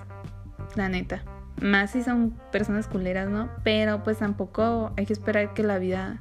La 0.74 0.88
neta. 0.88 1.22
Más 1.60 1.92
si 1.92 2.02
son 2.02 2.34
personas 2.52 2.86
culeras, 2.86 3.28
¿no? 3.28 3.48
Pero 3.64 4.02
pues 4.02 4.18
tampoco 4.18 4.92
hay 4.96 5.06
que 5.06 5.12
esperar 5.12 5.54
que 5.54 5.62
la 5.62 5.78
vida 5.78 6.20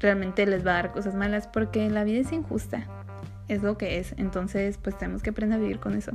realmente 0.00 0.46
les 0.46 0.66
va 0.66 0.72
a 0.72 0.74
dar 0.74 0.92
cosas 0.92 1.14
malas 1.14 1.48
porque 1.48 1.88
la 1.90 2.04
vida 2.04 2.20
es 2.20 2.32
injusta. 2.32 2.86
Es 3.48 3.62
lo 3.62 3.78
que 3.78 3.98
es. 3.98 4.14
Entonces 4.18 4.78
pues 4.78 4.96
tenemos 4.98 5.22
que 5.22 5.30
aprender 5.30 5.58
a 5.58 5.62
vivir 5.62 5.80
con 5.80 5.94
eso. 5.94 6.12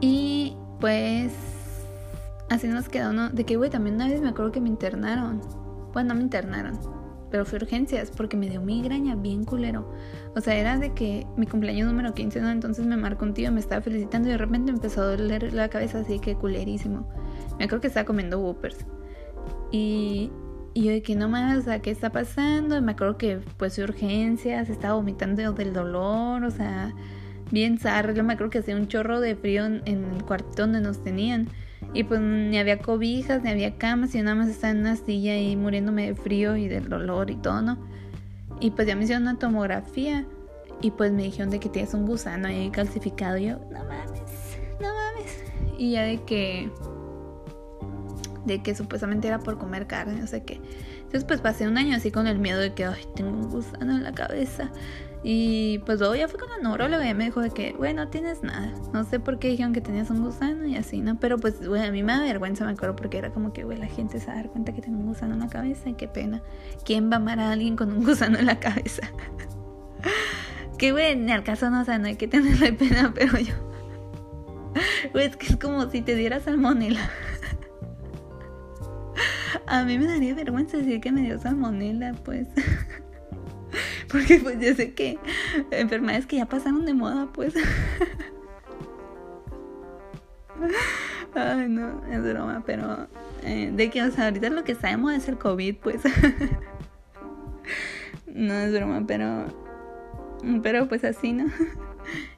Y 0.00 0.56
pues 0.80 1.32
así 2.50 2.68
nos 2.68 2.88
quedó, 2.88 3.12
¿no? 3.12 3.30
De 3.30 3.44
que, 3.44 3.56
güey, 3.56 3.70
también 3.70 3.96
una 3.96 4.08
vez 4.08 4.20
me 4.20 4.28
acuerdo 4.28 4.52
que 4.52 4.60
me 4.60 4.68
internaron. 4.68 5.40
Bueno, 5.92 6.10
no 6.10 6.14
me 6.16 6.22
internaron 6.22 7.01
pero 7.32 7.46
fue 7.46 7.58
urgencias 7.58 8.12
porque 8.14 8.36
me 8.36 8.50
dio 8.50 8.60
migraña 8.60 9.16
bien 9.16 9.44
culero. 9.44 9.90
O 10.36 10.40
sea, 10.42 10.54
era 10.54 10.78
de 10.78 10.92
que 10.92 11.26
mi 11.38 11.46
cumpleaños 11.46 11.88
número 11.88 12.12
15, 12.12 12.42
¿no? 12.42 12.50
Entonces 12.50 12.84
me 12.84 12.98
marcó 12.98 13.24
un 13.24 13.32
tío, 13.32 13.50
me 13.50 13.58
estaba 13.58 13.80
felicitando 13.80 14.28
y 14.28 14.32
de 14.32 14.38
repente 14.38 14.70
empezó 14.70 15.00
a 15.00 15.16
doler 15.16 15.54
la 15.54 15.68
cabeza 15.68 16.00
así 16.00 16.20
que 16.20 16.36
culerísimo. 16.36 17.08
Me 17.58 17.64
acuerdo 17.64 17.80
que 17.80 17.86
estaba 17.86 18.04
comiendo 18.04 18.38
whoopers. 18.38 18.84
Y, 19.72 20.30
y 20.74 20.84
yo 20.84 20.92
de 20.92 21.02
que 21.02 21.16
no 21.16 21.30
más, 21.30 21.56
o 21.56 21.62
sea, 21.62 21.80
¿qué 21.80 21.90
está 21.90 22.12
pasando? 22.12 22.76
Y 22.76 22.82
me 22.82 22.92
acuerdo 22.92 23.16
que 23.16 23.40
pues 23.56 23.78
urgencias, 23.78 24.68
estaba 24.68 24.94
vomitando 24.94 25.54
del 25.54 25.72
dolor, 25.72 26.44
o 26.44 26.50
sea, 26.50 26.94
bien 27.50 27.78
zarro. 27.78 28.12
Yo 28.12 28.24
me 28.24 28.34
acuerdo 28.34 28.50
que 28.50 28.58
hacía 28.58 28.76
un 28.76 28.88
chorro 28.88 29.20
de 29.20 29.36
frío 29.36 29.64
en, 29.64 29.80
en 29.86 30.04
el 30.04 30.22
cuarto 30.22 30.50
donde 30.62 30.82
nos 30.82 31.02
tenían. 31.02 31.48
Y 31.94 32.04
pues 32.04 32.20
ni 32.20 32.58
había 32.58 32.78
cobijas, 32.78 33.42
ni 33.42 33.50
había 33.50 33.76
camas, 33.76 34.14
y 34.14 34.22
nada 34.22 34.34
más 34.34 34.48
estaba 34.48 34.70
en 34.70 34.80
una 34.80 34.96
silla 34.96 35.36
y 35.36 35.56
muriéndome 35.56 36.06
de 36.06 36.14
frío 36.14 36.56
y 36.56 36.68
del 36.68 36.88
dolor 36.88 37.30
y 37.30 37.36
todo, 37.36 37.60
¿no? 37.60 37.78
Y 38.60 38.70
pues 38.70 38.86
ya 38.88 38.96
me 38.96 39.04
hicieron 39.04 39.24
una 39.24 39.38
tomografía 39.38 40.24
y 40.80 40.90
pues 40.90 41.12
me 41.12 41.22
dijeron 41.22 41.50
de 41.50 41.60
que 41.60 41.68
tienes 41.68 41.94
un 41.94 42.06
gusano 42.06 42.48
ahí 42.48 42.70
calcificado. 42.70 43.36
Y 43.36 43.46
yo, 43.46 43.58
no 43.70 43.84
mames, 43.84 44.58
no 44.80 44.88
mames. 44.88 45.44
Y 45.78 45.92
ya 45.92 46.02
de 46.02 46.22
que, 46.22 46.70
de 48.46 48.62
que 48.62 48.74
supuestamente 48.74 49.28
era 49.28 49.38
por 49.38 49.58
comer 49.58 49.86
carne, 49.86 50.14
no 50.20 50.26
sé 50.26 50.44
qué. 50.44 50.60
Entonces 50.96 51.24
pues 51.24 51.40
pasé 51.40 51.68
un 51.68 51.76
año 51.76 51.96
así 51.96 52.10
con 52.10 52.26
el 52.26 52.38
miedo 52.38 52.58
de 52.58 52.72
que, 52.72 52.84
ay, 52.84 53.04
tengo 53.14 53.30
un 53.30 53.50
gusano 53.50 53.96
en 53.96 54.02
la 54.02 54.12
cabeza. 54.12 54.70
Y 55.24 55.78
pues 55.86 56.00
luego 56.00 56.16
ya 56.16 56.26
fui 56.26 56.38
con 56.38 56.48
la 56.50 56.58
neuróloga 56.58 57.08
y 57.08 57.14
me 57.14 57.24
dijo 57.24 57.40
de 57.40 57.50
que, 57.50 57.72
güey, 57.72 57.94
no 57.94 58.08
tienes 58.08 58.42
nada. 58.42 58.72
No 58.92 59.04
sé 59.04 59.20
por 59.20 59.38
qué 59.38 59.48
dijeron 59.48 59.72
que 59.72 59.80
tenías 59.80 60.10
un 60.10 60.20
gusano 60.20 60.66
y 60.66 60.76
así, 60.76 61.00
¿no? 61.00 61.18
Pero 61.20 61.38
pues, 61.38 61.66
güey, 61.66 61.84
a 61.84 61.92
mí 61.92 62.02
me 62.02 62.12
da 62.12 62.22
vergüenza, 62.22 62.64
me 62.64 62.72
acuerdo, 62.72 62.96
porque 62.96 63.18
era 63.18 63.30
como 63.30 63.52
que, 63.52 63.62
güey, 63.62 63.78
la 63.78 63.86
gente 63.86 64.18
se 64.18 64.26
va 64.26 64.32
a 64.32 64.36
dar 64.36 64.50
cuenta 64.50 64.72
que 64.72 64.82
tengo 64.82 64.98
un 64.98 65.06
gusano 65.06 65.34
en 65.34 65.40
la 65.40 65.48
cabeza. 65.48 65.92
Qué 65.96 66.08
pena. 66.08 66.42
¿Quién 66.84 67.08
va 67.08 67.14
a 67.14 67.16
amar 67.16 67.38
a 67.38 67.52
alguien 67.52 67.76
con 67.76 67.92
un 67.92 68.04
gusano 68.04 68.38
en 68.38 68.46
la 68.46 68.58
cabeza? 68.58 69.02
que, 70.78 70.90
güey, 70.90 71.14
ni 71.14 71.30
al 71.30 71.44
caso 71.44 71.70
no, 71.70 71.82
o 71.82 71.84
sea, 71.84 71.98
no 71.98 72.08
hay 72.08 72.16
que 72.16 72.26
tenerle 72.26 72.72
pena, 72.72 73.12
pero 73.14 73.38
yo. 73.38 73.54
Güey, 75.12 75.26
es 75.26 75.36
que 75.36 75.46
es 75.46 75.56
como 75.56 75.88
si 75.88 76.02
te 76.02 76.16
diera 76.16 76.40
salmonela. 76.40 77.10
A 79.66 79.84
mí 79.84 79.98
me 79.98 80.06
daría 80.06 80.34
vergüenza 80.34 80.78
decir 80.78 81.00
que 81.00 81.12
me 81.12 81.22
dio 81.22 81.38
salmonela, 81.38 82.14
pues. 82.24 82.48
Porque 84.12 84.38
pues 84.38 84.60
yo 84.60 84.74
sé 84.74 84.92
que 84.92 85.18
enfermedades 85.70 86.26
que 86.26 86.36
ya 86.36 86.46
pasaron 86.46 86.84
de 86.84 86.94
moda, 86.94 87.28
pues. 87.32 87.54
Ay, 91.34 91.68
no, 91.68 92.04
es 92.10 92.22
broma, 92.22 92.62
pero 92.66 93.08
eh, 93.42 93.72
de 93.74 93.90
que, 93.90 94.02
o 94.02 94.10
sea, 94.10 94.26
ahorita 94.26 94.50
lo 94.50 94.64
que 94.64 94.74
sabemos 94.74 95.14
es 95.14 95.28
el 95.28 95.38
COVID, 95.38 95.76
pues. 95.76 96.02
no 98.26 98.54
es 98.54 98.72
broma, 98.72 99.04
pero. 99.06 99.46
Pero 100.62 100.88
pues 100.88 101.04
así, 101.04 101.32
¿no? 101.32 101.46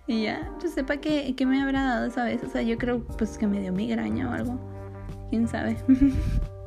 y 0.07 0.25
ya, 0.25 0.53
pues 0.61 0.75
sepa 0.75 0.99
que, 0.99 1.35
que 1.35 1.47
me 1.47 1.61
habrá 1.61 1.83
dado 1.83 2.07
esa 2.07 2.25
vez. 2.25 2.43
O 2.45 2.51
sea, 2.51 2.63
yo 2.63 2.79
creo 2.79 3.03
pues 3.05 3.37
que 3.37 3.47
me 3.47 3.61
dio 3.61 3.73
migraña 3.73 4.31
o 4.31 4.33
algo. 4.33 4.61
Quién 5.31 5.49
sabe. 5.49 5.77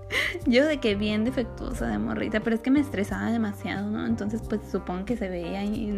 Yo 0.46 0.66
de 0.66 0.78
que 0.78 0.96
bien 0.96 1.24
defectuosa 1.24 1.88
de 1.88 1.98
morrita, 1.98 2.40
pero 2.40 2.56
es 2.56 2.62
que 2.62 2.72
me 2.72 2.80
estresaba 2.80 3.32
demasiado, 3.32 3.90
¿no? 3.90 4.06
Entonces 4.06 4.42
pues 4.48 4.62
supongo 4.70 5.06
que 5.06 5.18
se 5.18 5.30
veía 5.30 5.60
ahí 5.60 5.90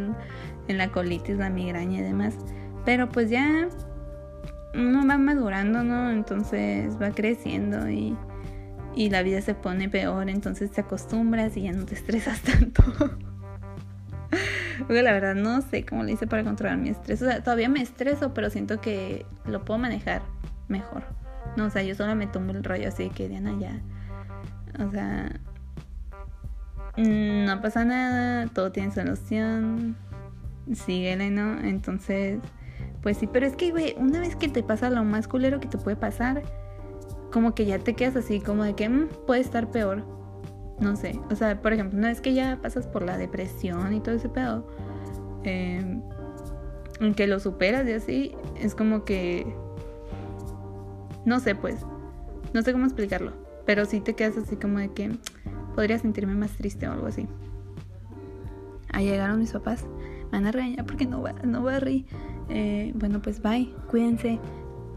en, 0.68 0.78
la 0.78 0.92
colitis, 0.92 1.38
la 1.38 1.50
migraña 1.50 2.00
y 2.00 2.04
demás. 2.04 2.36
Pero 2.86 3.10
pues 3.10 3.30
ya 3.30 3.68
uno 4.74 5.08
va 5.08 5.18
madurando, 5.18 5.84
¿no? 5.84 6.12
Entonces 6.12 7.00
va 7.02 7.12
creciendo 7.12 7.90
y, 7.90 8.16
y 8.96 9.10
la 9.10 9.22
vida 9.24 9.42
se 9.42 9.56
pone 9.56 9.90
peor, 9.90 10.30
entonces 10.30 10.72
te 10.72 10.82
acostumbras 10.82 11.56
y 11.58 11.64
ya 11.64 11.72
no 11.72 11.86
te 11.86 11.96
estresas 11.96 12.42
tanto. 12.44 12.84
La 14.88 15.12
verdad 15.12 15.36
no 15.36 15.62
sé 15.62 15.86
cómo 15.86 16.04
le 16.04 16.14
hice 16.14 16.26
para 16.26 16.44
controlar 16.44 16.78
mi 16.78 16.90
estrés. 16.90 17.22
O 17.22 17.26
sea, 17.26 17.44
todavía 17.44 17.70
me 17.70 17.82
estreso, 17.82 18.34
pero 18.34 18.50
siento 18.50 18.80
que 18.80 19.26
lo 19.46 19.66
puedo 19.66 19.78
manejar 19.78 20.22
mejor. 20.68 21.04
No, 21.58 21.66
o 21.66 21.70
sea, 21.70 21.84
yo 21.84 21.96
solo 21.96 22.16
me 22.16 22.28
tomo 22.28 22.52
el 22.52 22.64
rollo 22.64 22.88
así 22.88 23.10
que 23.10 23.28
Diana 23.28 23.56
ya 23.60 23.82
o 24.78 24.92
sea, 24.92 25.40
mm, 26.98 27.46
no 27.46 27.62
pasa 27.62 27.86
nada, 27.86 28.48
todo 28.48 28.72
tiene 28.72 28.92
solución, 28.92 29.96
síguele, 30.74 31.32
¿no? 31.32 31.60
Entonces, 31.60 32.40
pues 33.02 33.18
sí, 33.18 33.28
pero 33.28 33.46
es 33.46 33.56
que, 33.56 33.72
güey, 33.72 33.96
una 33.98 34.20
vez 34.20 34.36
que 34.36 34.50
te 34.50 34.64
pasa 34.64 34.90
lo 34.90 35.04
más 35.04 35.28
culero 35.28 35.60
que 35.60 35.68
te 35.68 35.78
puede 35.78 35.98
pasar, 35.98 36.44
como 37.32 37.56
que 37.56 37.66
ya 37.66 37.80
te 37.80 37.96
quedas 37.96 38.16
así, 38.16 38.40
como 38.42 38.64
de 38.64 38.76
que 38.76 38.90
mm, 38.90 39.08
puede 39.26 39.42
estar 39.42 39.72
peor. 39.72 40.04
No 40.80 40.96
sé, 40.96 41.20
o 41.30 41.36
sea, 41.36 41.62
por 41.62 41.74
ejemplo, 41.74 41.98
una 41.98 42.08
vez 42.08 42.22
que 42.22 42.34
ya 42.34 42.60
pasas 42.62 42.88
por 42.88 43.04
la 43.04 43.18
depresión 43.18 43.94
y 43.94 44.00
todo 44.00 44.16
ese 44.16 44.30
pedo, 44.30 44.66
eh, 45.44 46.00
que 47.16 47.28
lo 47.28 47.40
superas 47.40 47.88
y 47.88 47.94
así, 47.94 48.36
es 48.60 48.76
como 48.76 49.04
que... 49.04 49.56
No 51.26 51.40
sé, 51.40 51.54
pues, 51.54 51.86
no 52.54 52.62
sé 52.62 52.72
cómo 52.72 52.86
explicarlo. 52.86 53.34
Pero 53.70 53.86
sí 53.86 54.00
te 54.00 54.16
quedas 54.16 54.36
así 54.36 54.56
como 54.56 54.80
de 54.80 54.92
que 54.94 55.12
podría 55.76 56.00
sentirme 56.00 56.34
más 56.34 56.50
triste 56.54 56.88
o 56.88 56.92
algo 56.92 57.06
así. 57.06 57.28
Ahí 58.92 59.06
llegaron 59.06 59.38
mis 59.38 59.52
papás. 59.52 59.86
Me 60.32 60.40
van 60.40 60.48
a 60.48 60.52
regañar 60.52 60.88
porque 60.88 61.06
no 61.06 61.22
va, 61.22 61.34
no 61.44 61.70
reír. 61.80 62.08
Eh, 62.50 62.92
bueno, 62.96 63.22
pues 63.22 63.44
bye. 63.44 63.72
Cuídense. 63.88 64.40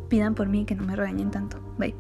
Pidan 0.09 0.35
por 0.35 0.49
mí 0.49 0.65
que 0.65 0.75
no 0.75 0.85
me 0.85 0.97
regañen 0.97 1.31
tanto. 1.31 1.59
Bye. 1.77 1.95